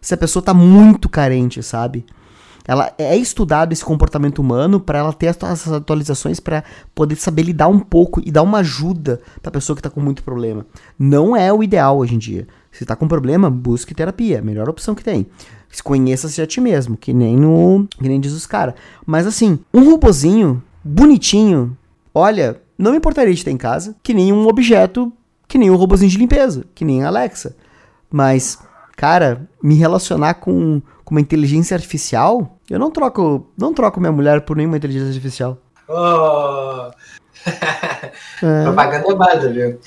[0.00, 2.04] se a pessoa tá muito carente, sabe?
[2.66, 7.68] Ela é estudado esse comportamento humano para ela ter essas atualizações para poder saber lidar
[7.68, 10.66] um pouco e dar uma ajuda para pessoa que está com muito problema.
[10.98, 12.46] Não é o ideal hoje em dia.
[12.72, 15.26] Se tá com problema, busque terapia, melhor opção que tem.
[15.84, 18.74] Conheça-se a ti mesmo, que nem no, que nem diz os caras.
[19.04, 21.76] Mas assim, um robozinho bonitinho,
[22.14, 25.12] olha, não me importaria de ter em casa, que nem um objeto,
[25.46, 27.56] que nem um robozinho de limpeza, que nem a Alexa.
[28.10, 28.58] Mas,
[28.96, 34.40] cara, me relacionar com com uma inteligência artificial, eu não troco, não troco minha mulher
[34.40, 35.56] por nenhuma inteligência artificial.
[35.88, 36.90] Oh.
[38.42, 38.64] é.
[38.64, 39.80] Propaganda válida, viu?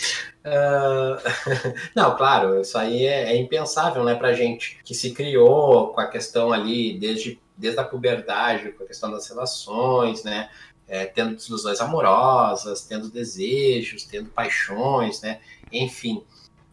[0.45, 1.19] Uh...
[1.93, 6.07] não, claro, isso aí é, é, impensável, né, pra gente, que se criou com a
[6.07, 10.49] questão ali desde desde a puberdade, com a questão das relações, né?
[10.87, 15.41] É, tendo desilusões amorosas, tendo desejos, tendo paixões, né?
[15.69, 16.23] Enfim.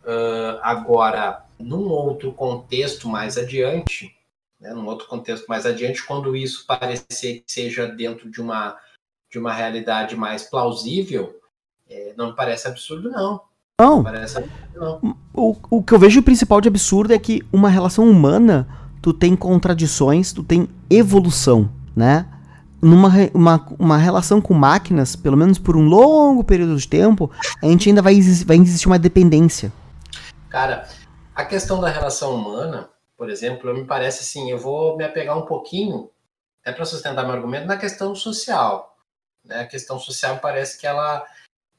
[0.04, 4.15] Uh, agora, num outro contexto mais adiante,
[4.60, 8.76] né, num outro contexto mais adiante, quando isso parecer que seja dentro de uma,
[9.30, 11.38] de uma realidade mais plausível,
[11.88, 13.40] é, não me parece absurdo, não.
[13.80, 14.02] Não.
[14.02, 15.16] Parece absurdo, não.
[15.34, 18.66] O, o que eu vejo principal de absurdo é que uma relação humana,
[19.02, 22.26] tu tem contradições, tu tem evolução, né?
[22.80, 27.30] Numa uma, uma relação com máquinas, pelo menos por um longo período de tempo,
[27.62, 29.72] a gente ainda vai, vai existir uma dependência.
[30.48, 30.88] Cara,
[31.34, 35.46] a questão da relação humana, por exemplo, me parece assim, eu vou me apegar um
[35.46, 36.10] pouquinho,
[36.64, 38.96] é para sustentar meu argumento, na questão social.
[39.44, 39.60] Né?
[39.60, 41.26] A questão social parece que ela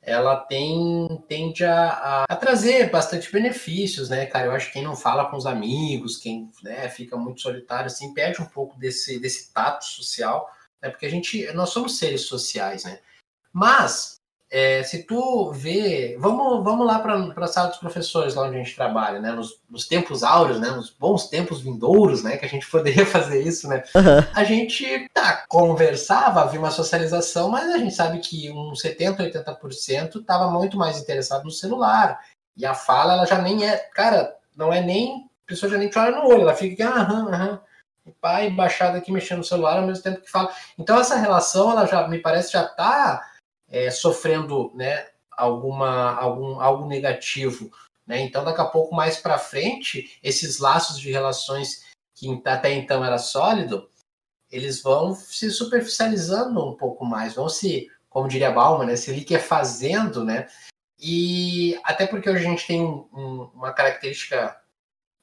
[0.02, 4.46] ela tem tende a, a, trazer bastante benefícios, né, cara?
[4.46, 8.14] Eu acho que quem não fala com os amigos, quem né, fica muito solitário, assim,
[8.14, 10.50] perde um pouco desse, desse tato social,
[10.82, 10.90] né?
[10.90, 13.02] Porque a gente, nós somos seres sociais, né?
[13.52, 14.17] Mas
[14.50, 18.60] é, se tu vê, vamos, vamos lá para a sala dos professores, lá onde a
[18.60, 19.32] gente trabalha, né?
[19.32, 20.70] Nos, nos, tempos áureos, né?
[20.70, 22.38] Nos bons tempos vindouros, né?
[22.38, 23.84] Que a gente poderia fazer isso, né?
[23.94, 24.26] Uhum.
[24.34, 30.22] A gente tá, conversava, havia uma socialização, mas a gente sabe que uns 70%, 80%
[30.22, 32.18] estava muito mais interessado no celular.
[32.56, 35.90] E a fala, ela já nem é, cara, não é nem, a pessoa já nem
[35.90, 37.60] te olha no olho, ela fica, aham, aham.
[38.22, 40.50] Pai baixado aqui mexendo no celular ao mesmo tempo que fala.
[40.80, 43.27] Então essa relação, ela já me parece já tá
[43.70, 47.72] é, sofrendo né, alguma, algum, algo negativo.
[48.06, 48.22] Né?
[48.22, 53.18] Então, daqui a pouco, mais para frente, esses laços de relações que até então era
[53.18, 53.90] sólido,
[54.50, 60.24] eles vão se superficializando um pouco mais, vão se, como diria Bauman, né, se liquefazendo,
[60.24, 60.48] né?
[61.00, 64.60] E até porque hoje a gente tem um, uma característica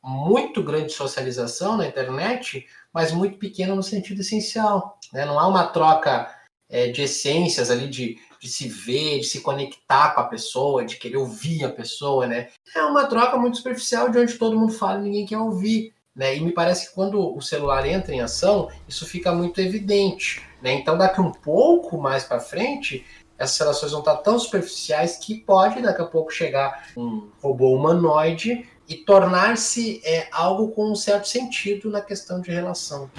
[0.05, 5.01] muito grande de socialização na internet, mas muito pequena no sentido essencial.
[5.13, 5.25] Né?
[5.25, 6.33] Não há uma troca
[6.69, 10.99] é, de essências ali, de, de se ver, de se conectar com a pessoa, de
[10.99, 12.49] querer ouvir a pessoa, né?
[12.77, 15.95] É uma troca muito superficial de onde todo mundo fala e ninguém quer ouvir.
[16.15, 16.37] Né?
[16.37, 20.43] E me parece que quando o celular entra em ação, isso fica muito evidente.
[20.63, 20.75] Né?
[20.75, 23.03] Então, daqui um pouco mais para frente,
[23.39, 28.69] essas relações vão estar tão superficiais que pode daqui a pouco chegar um robô humanoide
[28.87, 33.11] e tornar-se é, algo com um certo sentido na questão de relação.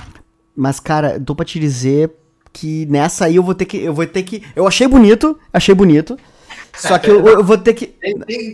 [0.56, 2.16] Mas, cara, tô pra te dizer,
[2.56, 3.78] que nessa aí eu vou ter que.
[3.84, 4.42] Eu vou ter que.
[4.56, 6.18] Eu achei bonito, achei bonito.
[6.74, 7.94] Só que eu, eu vou ter que.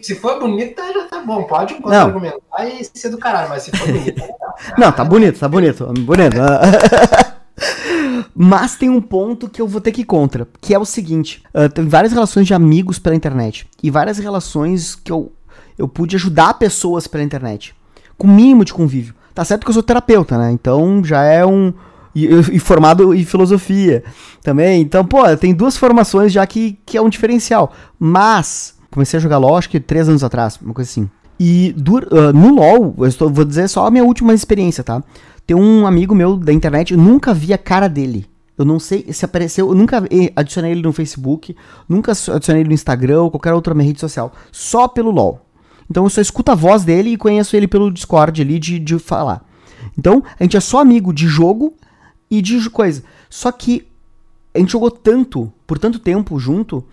[0.02, 1.44] Se for bonito, tá, já tá bom.
[1.44, 5.48] Pode argumentar e ser do caralho, mas se for bonito, tá Não, tá bonito, tá
[5.48, 5.86] bonito.
[6.00, 6.36] Bonito.
[8.36, 11.44] mas tem um ponto que eu vou ter que ir contra, que é o seguinte:
[11.54, 13.68] uh, tem várias relações de amigos pela internet.
[13.84, 15.32] E várias relações que eu,
[15.78, 17.76] eu pude ajudar pessoas pela internet.
[18.18, 19.14] Com mínimo de convívio.
[19.34, 20.52] Tá certo que eu sou terapeuta, né?
[20.52, 21.72] Então já é um
[22.14, 24.04] e, e, formado em filosofia
[24.44, 24.82] também.
[24.82, 27.74] Então, pô, tem duas formações já que, que é um diferencial.
[28.00, 31.10] Mas, comecei a jogar LOL acho que três anos atrás, uma coisa assim.
[31.40, 35.04] E uh, no LoL, eu estou, vou dizer só a minha última experiência, tá?
[35.48, 38.26] Tem um amigo meu da internet, eu nunca vi a cara dele.
[38.58, 40.04] Eu não sei se apareceu, eu nunca
[40.36, 41.56] adicionei ele no Facebook,
[41.90, 44.32] nunca adicionei ele no Instagram ou qualquer outra minha rede social.
[44.52, 45.44] Só pelo LoL.
[45.90, 49.00] Então eu só escuto a voz dele e conheço ele pelo Discord ali de, de
[49.00, 49.44] falar.
[49.98, 51.74] Então, a gente é só amigo de jogo
[52.32, 53.04] e de coisa.
[53.30, 53.86] Só que
[54.56, 56.84] a gente jogou tanto, por tanto tempo junto,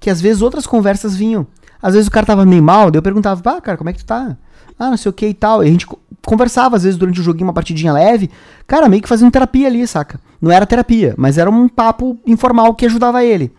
[0.00, 1.46] que às vezes outras conversas vinham.
[1.80, 4.00] Às vezes o cara tava meio mal, daí eu perguntava, pá, cara, como é que
[4.00, 4.36] tu tá?
[4.76, 5.62] Ah, não sei o que e tal.
[5.62, 5.86] E a gente
[6.26, 8.30] conversava, às vezes, durante o joguinho, uma partidinha leve.
[8.66, 10.20] Cara, meio que fazendo terapia ali, saca?
[10.40, 13.52] Não era terapia, mas era um papo informal que ajudava ele.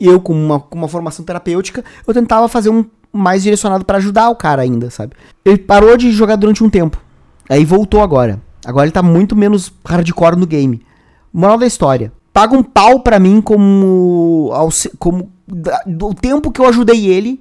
[0.00, 4.28] Eu, com uma, com uma formação terapêutica, eu tentava fazer um mais direcionado para ajudar
[4.28, 5.14] o cara ainda, sabe?
[5.44, 7.02] Ele parou de jogar durante um tempo.
[7.48, 8.40] Aí voltou agora.
[8.68, 10.82] Agora ele tá muito menos hardcore no game.
[11.32, 12.12] Moral da história.
[12.34, 14.52] Paga um pau pra mim como.
[14.98, 15.32] como
[15.86, 17.40] do tempo que eu ajudei ele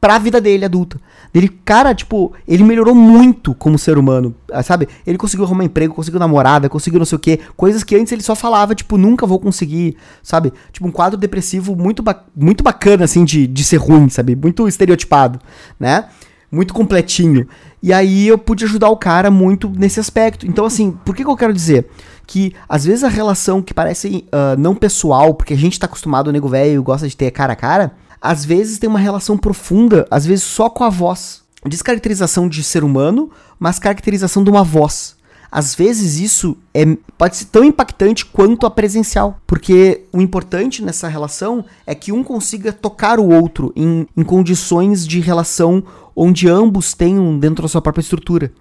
[0.00, 1.00] pra vida dele adulta.
[1.32, 4.88] Ele, cara, tipo, ele melhorou muito como ser humano, ah, sabe?
[5.06, 7.38] Ele conseguiu arrumar emprego, conseguiu namorada, conseguiu não sei o quê.
[7.56, 10.52] Coisas que antes ele só falava, tipo, nunca vou conseguir, sabe?
[10.72, 14.34] Tipo, um quadro depressivo muito, ba muito bacana, assim, de, de ser ruim, sabe?
[14.34, 15.38] Muito estereotipado,
[15.78, 16.06] né?
[16.50, 17.46] Muito completinho.
[17.82, 20.46] E aí eu pude ajudar o cara muito nesse aspecto.
[20.46, 21.88] Então, assim, por que, que eu quero dizer?
[22.26, 26.28] Que às vezes a relação que parece uh, não pessoal, porque a gente tá acostumado,
[26.28, 30.06] o nego velho gosta de ter cara a cara, às vezes tem uma relação profunda,
[30.10, 31.42] às vezes só com a voz.
[31.64, 35.16] Descaracterização de ser humano, mas caracterização de uma voz.
[35.50, 36.84] Às vezes isso é,
[37.18, 39.38] pode ser tão impactante quanto a presencial.
[39.46, 45.06] Porque o importante nessa relação é que um consiga tocar o outro em, em condições
[45.06, 45.82] de relação
[46.22, 48.52] onde ambos tenham dentro da sua própria estrutura.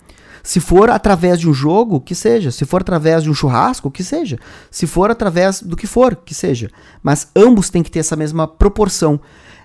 [0.41, 2.52] Se for através de um jogo, que seja.
[2.52, 4.39] Se for através de um churrasco, que seja.
[4.72, 6.72] Se for através do que for, que seja.
[7.04, 9.19] Mas ambos têm que ter essa mesma proporção.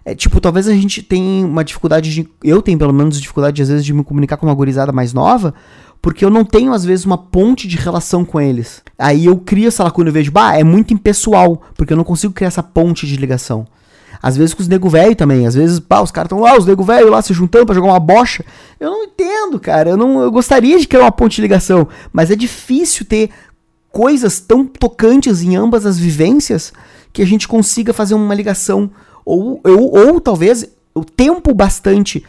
[0.05, 2.29] É, tipo, talvez a gente tenha uma dificuldade de.
[2.43, 5.55] Eu tenho, pelo menos, dificuldade, às vezes, de me comunicar com uma gurizada mais nova,
[6.03, 8.83] porque eu não tenho, às vezes, uma ponte de relação com eles.
[8.99, 12.35] Aí eu crio essa lacuna e vejo, bah, é muito impessoal, porque eu não consigo
[12.35, 13.65] criar essa ponte de ligação.
[14.25, 15.47] Às vezes com os nego velho também.
[15.47, 17.89] Às vezes, pá, os caras estão lá, os nego velho lá se juntando para jogar
[17.89, 18.43] uma bocha.
[18.81, 19.91] Eu não entendo, cara.
[19.91, 21.87] Eu, não, eu gostaria de criar uma ponte de ligação.
[22.11, 23.29] Mas é difícil ter
[23.93, 26.73] coisas tão tocantes em ambas as vivências
[27.13, 28.91] que a gente consiga fazer uma ligação.
[29.27, 32.25] Ou, ou, ou talvez o tempo bastante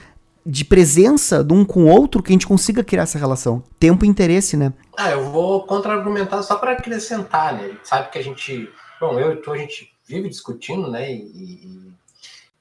[0.46, 3.64] de presença de um com o outro que a gente consiga criar essa relação.
[3.80, 4.74] Tempo e interesse, né?
[4.98, 7.72] Ah, eu vou contra-argumentar só para acrescentar, né?
[7.86, 8.70] Sabe que a gente.
[9.00, 11.12] Bom, eu e tu, a gente vive discutindo, né?
[11.12, 11.94] E, e,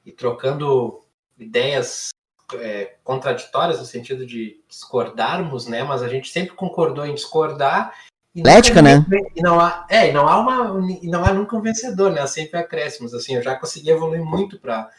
[0.07, 1.03] e trocando
[1.39, 2.11] ideias
[2.55, 5.83] é, contraditórias no sentido de discordarmos, né?
[5.83, 7.95] Mas a gente sempre concordou em discordar.
[8.37, 9.05] Ética, né?
[9.37, 12.27] E não há, é, e não há uma, e não há nunca um vencedor, né?
[12.27, 13.15] Sempre acréscimos.
[13.15, 14.91] Assim, eu já consegui evoluir muito para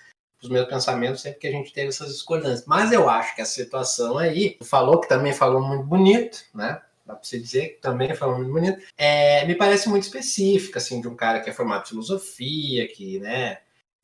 [0.42, 2.66] os meus pensamentos sempre que a gente teve essas discordâncias.
[2.66, 6.82] Mas eu acho que a situação aí, falou que também falou muito bonito, né?
[7.06, 10.80] Dá para você dizer, que também é falando muito bonito, é, me parece muito específica,
[10.80, 13.60] assim, de um cara que é formado em filosofia, que, né,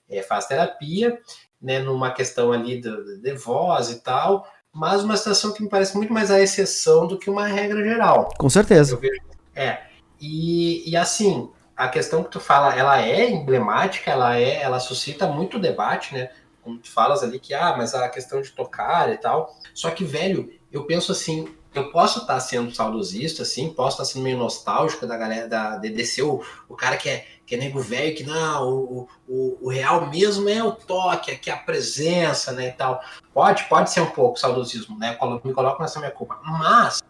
[0.07, 1.19] é, faz terapia,
[1.59, 5.97] né, numa questão ali de, de voz e tal, mas uma situação que me parece
[5.97, 8.29] muito mais a exceção do que uma regra geral.
[8.37, 8.95] Com certeza.
[8.97, 9.21] Vejo,
[9.55, 9.81] é,
[10.19, 15.27] e, e assim, a questão que tu fala, ela é emblemática, ela é, ela suscita
[15.27, 16.29] muito debate, né,
[16.61, 20.05] como tu falas ali que, ah, mas a questão de tocar e tal, só que,
[20.05, 25.07] velho, eu penso assim, eu posso estar sendo saudosista, assim, posso estar sendo meio nostálgico
[25.07, 28.69] da galera, da, ser o, o cara que é, que é nego velho, que não,
[28.69, 33.01] o, o, o real mesmo é o toque, é a presença, né, e tal.
[33.33, 36.39] Pode, pode ser um pouco saudosismo, né, me coloco nessa minha culpa.
[36.43, 37.01] Mas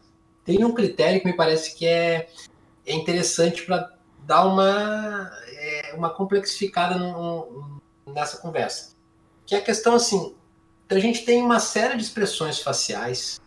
[0.45, 2.29] tem um critério que me parece que é,
[2.85, 8.95] é interessante para dar uma, é, uma complexificada no, nessa conversa.
[9.43, 10.35] Que é a questão, assim,
[10.87, 13.41] a gente tem uma série de expressões faciais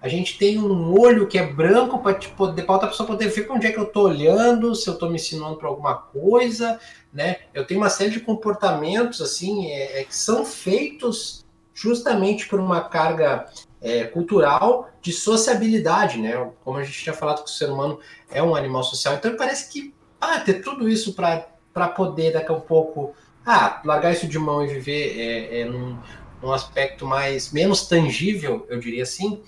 [0.00, 3.56] a gente tem um olho que é branco para para outra pessoa poder ver para
[3.56, 6.78] onde é que eu estou olhando, se eu estou me ensinando para alguma coisa,
[7.12, 7.36] né?
[7.54, 12.82] Eu tenho uma série de comportamentos assim é, é, que são feitos justamente por uma
[12.82, 13.46] carga
[13.80, 16.50] é, cultural de sociabilidade, né?
[16.62, 17.98] Como a gente tinha falado que o ser humano
[18.30, 22.54] é um animal social, então parece que ah, ter tudo isso para poder daqui a
[22.54, 25.98] um pouco ah, largar isso de mão e viver é, é num,
[26.42, 29.42] num aspecto mais menos tangível, eu diria assim,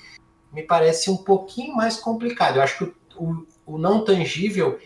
[0.53, 2.57] me parece um pouquinho mais complicado.
[2.57, 4.79] Eu acho que o, o não tangível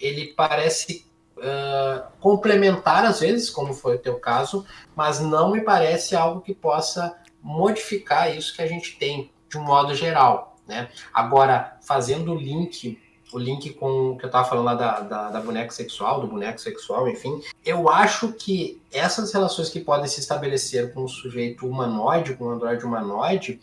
[0.00, 6.16] ele parece uh, complementar às vezes, como foi o teu caso, mas não me parece
[6.16, 10.56] algo que possa modificar isso que a gente tem de um modo geral.
[10.66, 10.88] Né?
[11.12, 12.98] Agora, fazendo o link,
[13.32, 16.26] o link com o que eu estava falando lá da, da, da boneca sexual, do
[16.26, 21.66] boneco sexual, enfim, eu acho que essas relações que podem se estabelecer com o sujeito
[21.66, 23.60] humanoide, com o androide humanoide,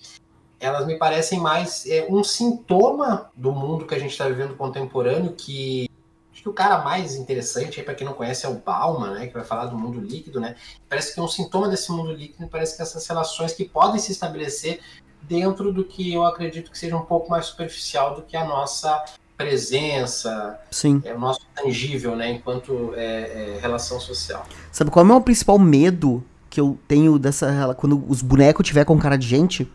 [0.60, 5.34] elas me parecem mais é, um sintoma do mundo que a gente está vivendo contemporâneo,
[5.34, 5.89] que
[6.34, 9.34] acho que o cara mais interessante, para quem não conhece, é o Bauman, né, que
[9.34, 10.56] vai falar do mundo líquido, né?
[10.88, 14.12] Parece que é um sintoma desse mundo líquido, parece que essas relações que podem se
[14.12, 14.80] estabelecer
[15.22, 19.04] dentro do que eu acredito que seja um pouco mais superficial do que a nossa
[19.38, 21.02] presença, Sim.
[21.06, 24.45] é o nosso tangível, né, enquanto é, é, relação social.
[24.72, 28.84] Sabe qual é o meu principal medo que eu tenho dessa quando os bonecos tiver
[28.84, 29.72] com cara de gente?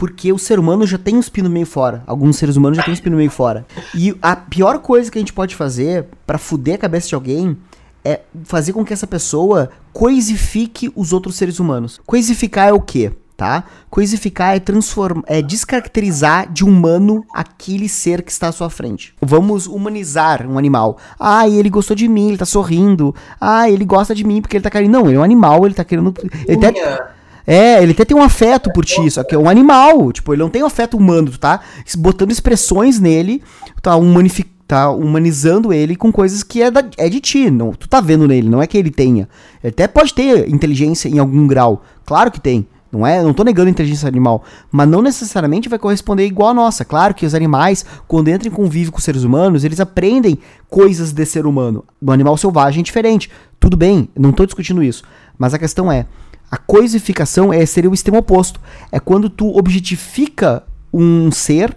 [0.00, 2.02] Porque o ser humano já tem os pinos meio fora.
[2.06, 3.66] Alguns seres humanos já têm os pinos meio fora.
[3.94, 7.54] E a pior coisa que a gente pode fazer para fuder a cabeça de alguém
[8.02, 12.00] é fazer com que essa pessoa coisifique os outros seres humanos.
[12.06, 13.12] Coisificar é o quê?
[13.36, 13.64] Tá?
[13.90, 19.12] Coisificar é transformar, é descaracterizar de humano aquele ser que está à sua frente.
[19.20, 20.96] Vamos humanizar um animal.
[21.18, 23.14] Ah, ele gostou de mim, ele tá sorrindo.
[23.38, 24.92] Ah, ele gosta de mim porque ele tá querendo.
[24.92, 26.14] Não, ele é um animal, ele tá querendo.
[26.48, 27.19] Ele até...
[27.46, 30.12] É, ele até tem um afeto por ti, só que é um animal.
[30.12, 31.60] Tipo, ele não tem um afeto humano, tá
[31.98, 33.42] botando expressões nele,
[33.82, 37.50] tá, humanific, tá humanizando ele com coisas que é, da, é de ti.
[37.50, 39.28] Não, tu tá vendo nele, não é que ele tenha.
[39.62, 41.82] Ele até pode ter inteligência em algum grau.
[42.04, 42.66] Claro que tem.
[42.92, 46.54] Não é, não tô negando a inteligência animal, mas não necessariamente vai corresponder igual a
[46.54, 46.84] nossa.
[46.84, 50.38] Claro que os animais, quando entram em convívio com seres humanos, eles aprendem
[50.68, 51.84] coisas de ser humano.
[52.02, 53.30] Do animal selvagem é diferente.
[53.60, 55.04] Tudo bem, não tô discutindo isso.
[55.38, 56.06] Mas a questão é,
[56.50, 58.60] a coisificação é, seria o extremo oposto.
[58.90, 61.76] É quando tu objetifica um ser,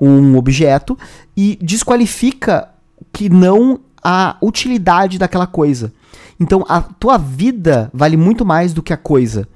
[0.00, 0.98] um objeto,
[1.36, 2.68] e desqualifica
[3.12, 5.92] que não a utilidade daquela coisa.
[6.38, 9.46] Então a tua vida vale muito mais do que a coisa.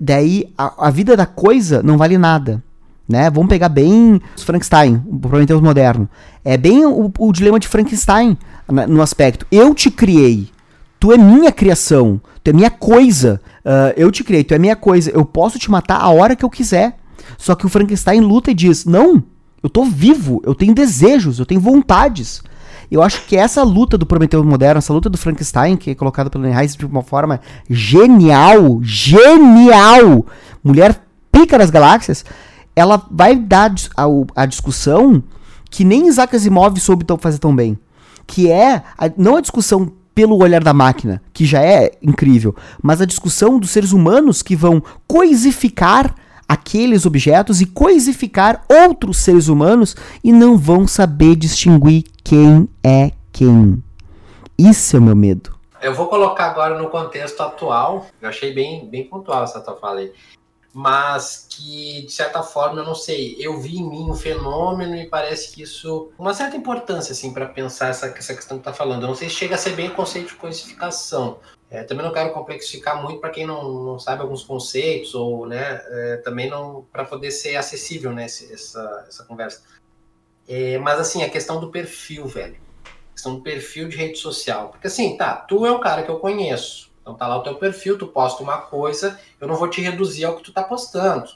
[0.00, 2.62] Daí a, a vida da coisa não vale nada.
[3.08, 3.30] né?
[3.30, 6.08] Vamos pegar bem Frankenstein, o Prometheus moderno.
[6.44, 8.36] É bem o, o dilema de Frankenstein
[8.88, 9.46] no aspecto.
[9.50, 10.50] Eu te criei,
[10.98, 13.40] tu é minha criação, tu é minha coisa.
[13.64, 15.10] Uh, eu te criei, tu é minha coisa.
[15.10, 16.96] Eu posso te matar a hora que eu quiser.
[17.36, 19.22] Só que o Frankenstein luta e diz: Não,
[19.62, 22.42] eu tô vivo, eu tenho desejos, eu tenho vontades.
[22.90, 26.30] Eu acho que essa luta do Prometeu moderno, essa luta do Frankenstein, que é colocada
[26.30, 27.38] pelo Neil de uma forma
[27.68, 30.24] genial, genial,
[30.64, 32.24] mulher pica das galáxias,
[32.74, 35.22] ela vai dar a, a discussão
[35.70, 37.78] que nem Isaac Asimov soube fazer tão bem.
[38.26, 42.52] Que é, a, não a discussão pelo olhar da máquina, que já é incrível,
[42.82, 46.12] mas a discussão dos seres humanos que vão coisificar
[46.48, 49.94] aqueles objetos e coisificar outros seres humanos
[50.24, 53.80] e não vão saber distinguir quem é quem.
[54.58, 55.54] Isso é o meu medo.
[55.80, 60.00] Eu vou colocar agora no contexto atual, eu achei bem, bem pontual essa tua fala
[60.00, 60.10] aí,
[60.72, 65.08] mas que, de certa forma, eu não sei, eu vi em mim um fenômeno e
[65.08, 69.02] parece que isso, uma certa importância, assim, para pensar essa, essa questão que tá falando.
[69.02, 71.38] Eu não sei se chega a ser bem o conceito de coisificação,
[71.70, 75.82] é, também não quero complexificar muito para quem não, não sabe alguns conceitos ou, né,
[75.86, 79.62] é, também não para poder ser acessível, né, essa, essa conversa.
[80.46, 82.56] É, mas assim, a questão do perfil, velho,
[82.86, 86.10] a questão do perfil de rede social, porque assim, tá, tu é um cara que
[86.10, 89.68] eu conheço, então tá lá o teu perfil, tu posta uma coisa, eu não vou
[89.68, 91.30] te reduzir ao que tu tá postando,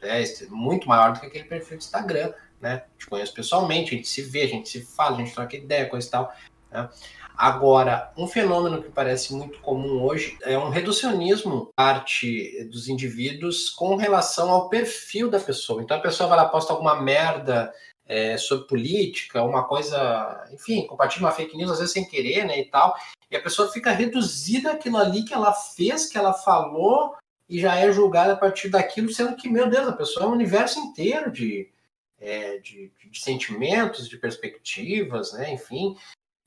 [0.00, 2.84] é, é muito maior do que aquele perfil de Instagram, né?
[2.98, 5.88] Te conheço pessoalmente, a gente se vê, a gente se fala, a gente troca ideia,
[5.88, 6.32] coisa e tal.
[6.70, 6.88] Né?
[7.36, 13.96] Agora, um fenômeno que parece muito comum hoje é um reducionismo parte dos indivíduos com
[13.96, 15.82] relação ao perfil da pessoa.
[15.82, 17.72] Então a pessoa vai lá, posta alguma merda
[18.08, 22.58] é, sobre política, uma coisa, enfim, compartilha uma fake news, às vezes sem querer, né,
[22.58, 22.96] e tal,
[23.30, 27.14] e a pessoa fica reduzida àquilo ali que ela fez, que ela falou,
[27.48, 30.32] e já é julgada a partir daquilo, sendo que, meu Deus, a pessoa é um
[30.32, 31.70] universo inteiro de,
[32.18, 35.52] é, de, de, sentimentos, de perspectivas, né?
[35.52, 35.96] Enfim,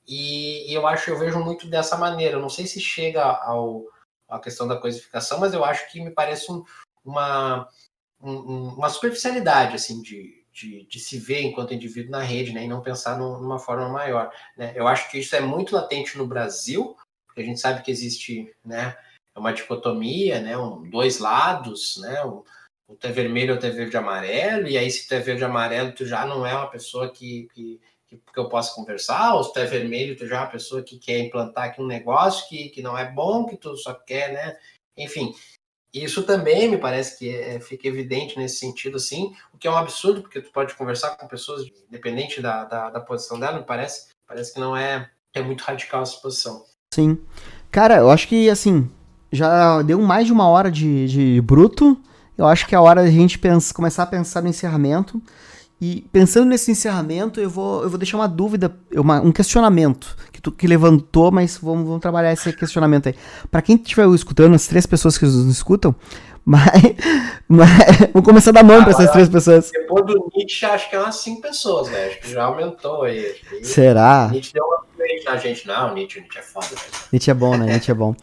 [0.06, 2.36] e, e, eu acho, eu vejo muito dessa maneira.
[2.36, 3.84] Eu não sei se chega ao
[4.28, 6.64] a questão da coisificação, mas eu acho que me parece um,
[7.04, 7.68] uma,
[8.20, 12.68] um, uma superficialidade assim de, de, de, se ver enquanto indivíduo na rede, né, e
[12.68, 14.30] não pensar numa forma maior.
[14.56, 14.72] Né?
[14.74, 16.96] Eu acho que isso é muito latente no Brasil,
[17.26, 18.96] porque a gente sabe que existe, né,
[19.34, 22.44] uma dicotomia, né, um, dois lados, né, o
[23.00, 25.92] tu é vermelho ou tu é verde amarelo, e aí se tu é verde amarelo,
[25.92, 27.80] tu já não é uma pessoa que, que
[28.12, 30.82] que, que eu possa conversar, ou se tu é vermelho, tu já é uma pessoa
[30.82, 34.32] que quer implantar aqui um negócio que, que não é bom, que tu só quer,
[34.32, 34.56] né?
[34.96, 35.34] Enfim,
[35.92, 39.76] isso também me parece que é, fica evidente nesse sentido, assim, o que é um
[39.76, 44.08] absurdo, porque tu pode conversar com pessoas, independente da, da, da posição dela, me parece,
[44.26, 46.64] parece que não é, é muito radical essa posição.
[46.94, 47.18] Sim.
[47.70, 48.90] Cara, eu acho que, assim,
[49.30, 52.00] já deu mais de uma hora de, de bruto,
[52.36, 55.22] eu acho que é a hora da gente pensa, começar a pensar no encerramento.
[55.84, 60.40] E pensando nesse encerramento, eu vou, eu vou deixar uma dúvida, uma, um questionamento que
[60.40, 63.16] tu que levantou, mas vamos, vamos trabalhar esse questionamento aí.
[63.50, 65.92] Para quem estiver escutando, as três pessoas que nos escutam,
[66.46, 66.70] mas,
[67.48, 67.68] mas
[68.14, 69.72] vou começar da mão ah, para essas três pessoas.
[69.72, 72.06] Depois do Nietzsche, acho que é umas cinco pessoas, né?
[72.06, 73.34] Acho que já aumentou aí.
[73.64, 74.28] Será?
[74.30, 74.82] Nietzsche deu uma
[75.24, 75.66] na gente.
[75.66, 76.66] Não, Nietzsche, Nietzsche é foda.
[76.70, 76.80] Né?
[77.10, 77.66] Nietzsche é bom, né?
[77.66, 78.14] Nietzsche é bom.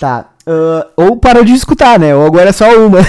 [0.00, 0.30] Tá.
[0.44, 2.12] Uh, ou parou de escutar, né?
[2.12, 2.98] Ou agora é só uma.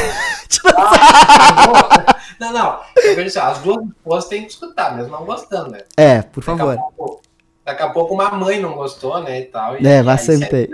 [0.77, 2.79] Ah, não, não.
[2.97, 5.79] Assim, as duas esposas têm que escutar, mesmo não gostando, né?
[5.95, 6.75] É, por favor.
[6.75, 7.21] Daqui a, pouco,
[7.65, 9.41] daqui a pouco uma mãe não gostou, né?
[9.41, 9.79] E tal.
[9.79, 10.69] E, é, vai sempre ter.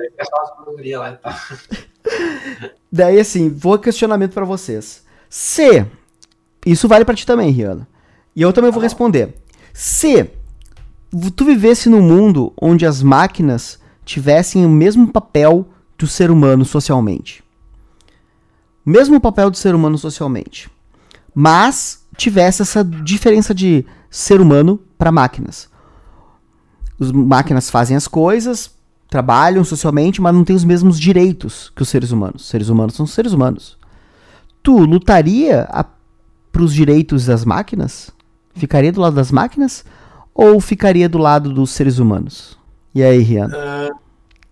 [0.98, 1.34] Lá e tal.
[2.92, 5.06] Daí, assim, vou questionamento para vocês.
[5.30, 5.86] Se.
[6.66, 7.88] Isso vale para ti também, Rihanna.
[8.36, 9.36] E eu também vou tá responder.
[9.74, 10.30] Se
[11.36, 17.44] tu vivesse num mundo onde as máquinas tivessem o mesmo papel do ser humano socialmente.
[18.86, 20.70] O mesmo papel do ser humano socialmente
[21.34, 25.70] mas tivesse essa diferença de ser humano para máquinas.
[27.00, 28.72] As máquinas fazem as coisas,
[29.10, 32.44] trabalham socialmente, mas não têm os mesmos direitos que os seres humanos.
[32.44, 33.78] Os seres humanos são seres humanos.
[34.62, 35.68] Tu lutaria
[36.52, 38.12] para os direitos das máquinas?
[38.54, 39.84] Ficaria do lado das máquinas?
[40.34, 42.58] Ou ficaria do lado dos seres humanos?
[42.94, 43.48] E aí, Rian?
[43.48, 43.96] Uh,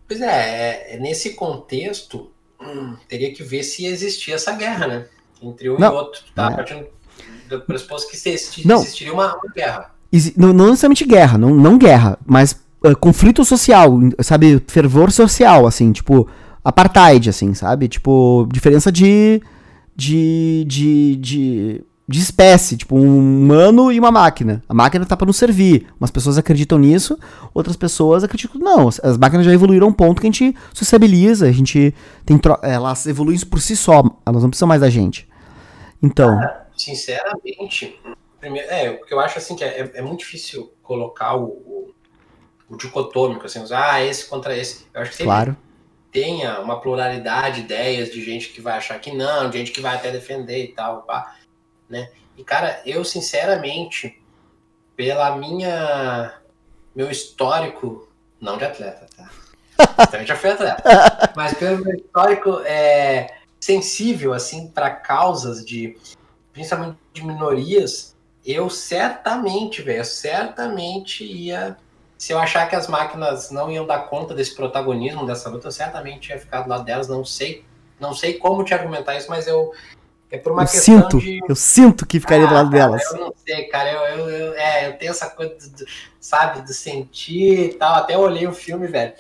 [0.08, 5.06] pois é, é, nesse contexto, hum, teria que ver se existia essa guerra, né?
[5.42, 5.94] Entre um não.
[5.94, 6.22] e outro.
[6.36, 6.56] Tá é.
[6.56, 6.86] partindo
[7.50, 8.82] do pressuposto que existiria, não.
[8.82, 9.92] existiria uma, uma guerra.
[10.38, 14.62] Não, não, necessariamente guerra, não, não guerra, mas uh, conflito social, sabe?
[14.68, 16.28] Fervor social, assim, tipo,
[16.64, 17.88] apartheid, assim, sabe?
[17.88, 19.42] Tipo, diferença de.
[19.96, 20.66] de.
[20.68, 21.16] de.
[21.18, 24.64] de, de espécie, tipo, um humano e uma máquina.
[24.68, 25.86] A máquina tá para nos servir.
[26.00, 27.16] Umas pessoas acreditam nisso,
[27.54, 28.88] outras pessoas acreditam não.
[28.88, 31.94] As máquinas já evoluíram a um ponto que a gente sociabiliza, a gente
[32.26, 32.40] tem.
[32.64, 35.29] Elas evoluem por si só, elas não precisam mais da gente.
[36.02, 36.40] Então.
[36.76, 38.00] sinceramente,
[38.40, 41.94] primeiro, é, o que eu acho assim que é, é muito difícil colocar o, o,
[42.70, 44.88] o dicotômico, assim, usar ah, esse contra esse.
[44.94, 45.58] Eu acho que claro.
[46.12, 49.82] tenha uma pluralidade de ideias de gente que vai achar que não, de gente que
[49.82, 51.36] vai até defender e tal, pá,
[51.90, 52.10] né?
[52.38, 54.22] E cara, eu sinceramente,
[54.96, 56.40] pela minha
[56.96, 59.30] meu histórico, não de atleta, tá?
[60.08, 60.84] Também já fui atleta.
[61.36, 63.39] Mas pelo meu histórico é,
[63.70, 65.96] sensível, assim, para causas de,
[66.52, 71.78] principalmente de minorias, eu certamente, velho, certamente ia.
[72.18, 75.72] Se eu achar que as máquinas não iam dar conta desse protagonismo dessa luta, eu
[75.72, 77.08] certamente ia ficar do lado delas.
[77.08, 77.64] Não sei,
[78.00, 79.72] não sei como te argumentar isso, mas eu
[80.32, 81.40] é por uma eu questão sinto, de.
[81.48, 83.12] Eu sinto que ficaria ah, do lado cara, delas.
[83.12, 83.92] Eu não sei, cara.
[83.92, 85.86] Eu, eu, eu, é, eu tenho essa coisa, do,
[86.20, 87.96] sabe, do sentir e tal.
[87.96, 89.14] Até olhei o filme, velho.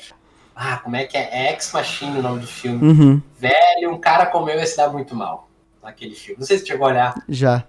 [0.62, 1.30] Ah, como é que é?
[1.32, 2.86] É Ex Machine o nome do filme.
[2.86, 3.22] Uhum.
[3.38, 5.47] Velho, um cara como eu ia se dar muito mal
[5.82, 6.38] naquele filme.
[6.38, 7.14] Não sei se chegou a olhar.
[7.30, 7.64] Já.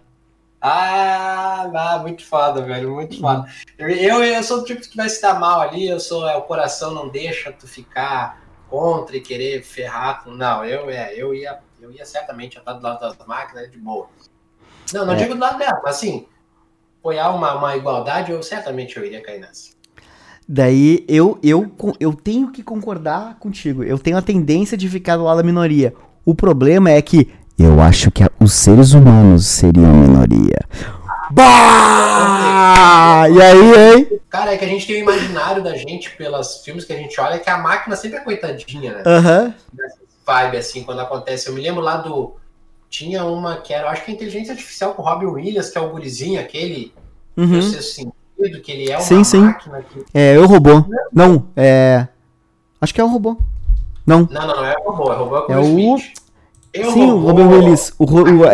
[0.61, 3.49] Ah, ah, muito foda, velho, muito foda.
[3.79, 6.37] Eu, eu, eu sou o tipo que vai se dar mal ali, eu sou, é,
[6.37, 10.33] o coração não deixa tu ficar contra e querer ferrar com.
[10.33, 14.09] Não, eu, é, eu ia, eu ia certamente estar do lado das máquinas de boa.
[14.93, 15.17] Não, não é.
[15.17, 16.27] digo do lado dela, mas assim,
[16.99, 19.79] apoiar uma, uma igualdade, eu certamente eu iria cair nessa.
[20.53, 21.71] Daí eu, eu,
[22.01, 23.85] eu tenho que concordar contigo.
[23.85, 25.95] Eu tenho a tendência de ficar do lado da minoria.
[26.27, 30.59] O problema é que eu acho que os seres humanos seriam a minoria.
[31.31, 33.29] Bah!
[33.31, 34.21] E aí, hein?
[34.29, 37.21] Cara, é que a gente tem o imaginário da gente, pelos filmes que a gente
[37.21, 39.03] olha, que a máquina sempre é coitadinha, né?
[39.07, 39.55] Aham.
[39.73, 39.89] Uhum.
[40.27, 41.49] vibe, assim, quando acontece.
[41.49, 42.35] Eu me lembro lá do.
[42.89, 45.81] Tinha uma que era, acho que a inteligência artificial com o Robin Williams, que é
[45.81, 46.93] o gurizinho, aquele.
[47.37, 47.55] Uhum.
[47.55, 48.13] Eu sei assim,
[48.63, 49.41] que ele é uma sim, sim.
[49.41, 50.05] máquina que...
[50.15, 50.85] É, eu robô.
[51.13, 52.09] Não, é.
[52.81, 53.37] Acho que é um robô.
[54.07, 54.29] Não.
[54.31, 55.99] Não, não, não é robô, é robô é, é o.
[56.73, 57.93] Eu sim, robô, o Robin Willis.
[57.99, 58.45] O, o,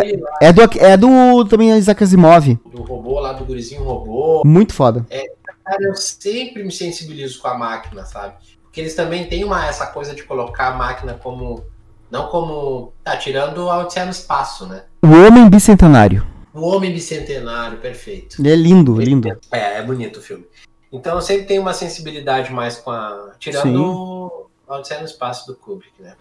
[0.41, 2.59] é, do, é do também Isaac Asimov.
[2.65, 4.41] Do robô lá, do gurizinho robô.
[4.43, 5.05] Muito foda.
[5.09, 5.31] É,
[5.63, 8.33] cara, eu sempre me sensibilizo com a máquina, sabe?
[8.63, 11.63] Porque eles também têm uma, essa coisa de colocar a máquina como.
[12.09, 12.91] Não como.
[13.03, 14.83] Tá tirando a Odisseia no espaço, né?
[15.03, 16.25] O Homem Bicentenário.
[16.57, 18.41] O Homem Bicentenário, perfeito.
[18.41, 19.29] Ele é lindo, lindo.
[19.51, 20.45] É, é bonito o filme.
[20.91, 23.31] Então eu sempre tenho uma sensibilidade mais com a.
[23.39, 26.13] Tirando o Odisseia no Espaço do Kubrick, né?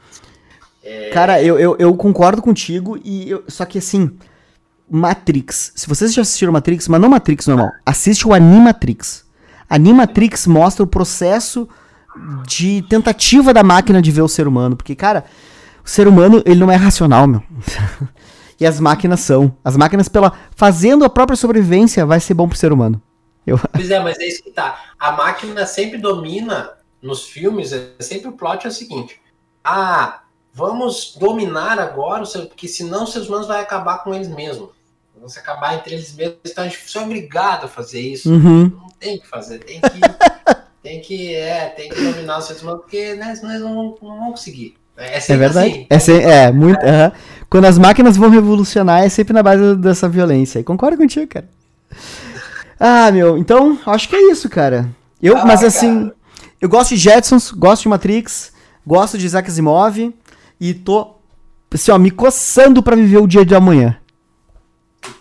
[0.84, 1.10] É...
[1.10, 4.16] Cara, eu, eu, eu, concordo contigo, e eu, só que assim.
[4.88, 5.72] Matrix.
[5.74, 9.24] Se vocês já assistiram Matrix, mas não Matrix normal, assiste o Animatrix.
[9.68, 11.68] Animatrix mostra o processo
[12.46, 14.76] de tentativa da máquina de ver o ser humano.
[14.76, 15.24] Porque, cara,
[15.84, 17.42] o ser humano, ele não é racional, meu.
[18.58, 19.54] e as máquinas são.
[19.64, 23.00] As máquinas, pela fazendo a própria sobrevivência, vai ser bom pro ser humano.
[23.46, 23.58] Eu...
[23.72, 24.92] Pois é, mas é isso que tá.
[24.98, 29.20] A máquina sempre domina nos filmes, é sempre o plot é o seguinte:
[29.62, 34.70] ah, vamos dominar agora, porque senão os seres humanos vai acabar com eles mesmos.
[35.18, 38.30] Vão se acabar entre eles mesmos, então a gente é obrigado a fazer isso.
[38.30, 38.64] Uhum.
[38.68, 40.00] Não tem que fazer, tem que,
[40.82, 44.18] tem que, é, tem que dominar os seres humanos, porque né, senão eles não, não
[44.18, 44.76] vão conseguir.
[44.96, 45.68] É, é verdade.
[45.68, 45.86] Assim.
[45.90, 46.84] É, sempre, é, muito.
[46.84, 47.12] É.
[47.48, 50.58] Quando as máquinas vão revolucionar, é sempre na base dessa violência.
[50.58, 51.48] E concordo contigo, cara.
[52.78, 54.88] Ah, meu, então, acho que é isso, cara.
[55.22, 56.16] Eu, ah, mas assim, cara.
[56.60, 58.52] eu gosto de Jetsons, gosto de Matrix,
[58.86, 60.14] gosto de Isaac Asimov
[60.60, 61.14] e tô,
[61.72, 63.98] assim, ó, me coçando para viver o dia de amanhã.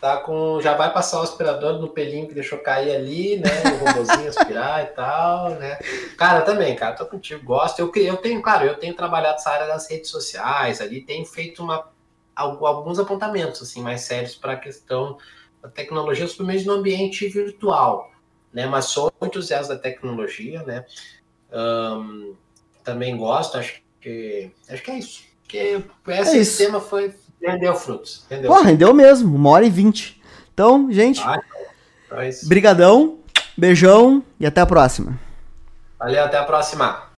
[0.01, 0.59] Tá com.
[0.61, 3.51] Já vai passar o aspirador no pelinho que deixou cair ali, né?
[3.81, 5.77] O robôzinho aspirar e tal, né?
[6.17, 7.79] Cara, também, cara, tô contigo, gosto.
[7.79, 11.63] Eu, eu tenho, claro, eu tenho trabalhado essa área das redes sociais ali, tenho feito
[11.63, 11.85] uma,
[12.35, 15.17] alguns apontamentos assim, mais sérios para a questão
[15.61, 18.11] da tecnologia, principalmente no ambiente virtual.
[18.53, 18.65] Né?
[18.65, 20.85] Mas sou entusiasta da tecnologia, né?
[21.51, 22.35] Um,
[22.83, 24.51] também gosto, acho que.
[24.69, 25.23] Acho que é isso.
[25.41, 26.57] Porque esse é isso.
[26.57, 27.13] tema foi
[27.45, 28.25] Rendeu frutos.
[28.29, 30.21] Rendeu, Pô, rendeu mesmo, uma hora e vinte.
[30.53, 31.39] Então, gente, ah,
[32.05, 33.19] então é brigadão,
[33.55, 35.19] beijão e até a próxima.
[35.99, 37.03] Valeu, até a próxima.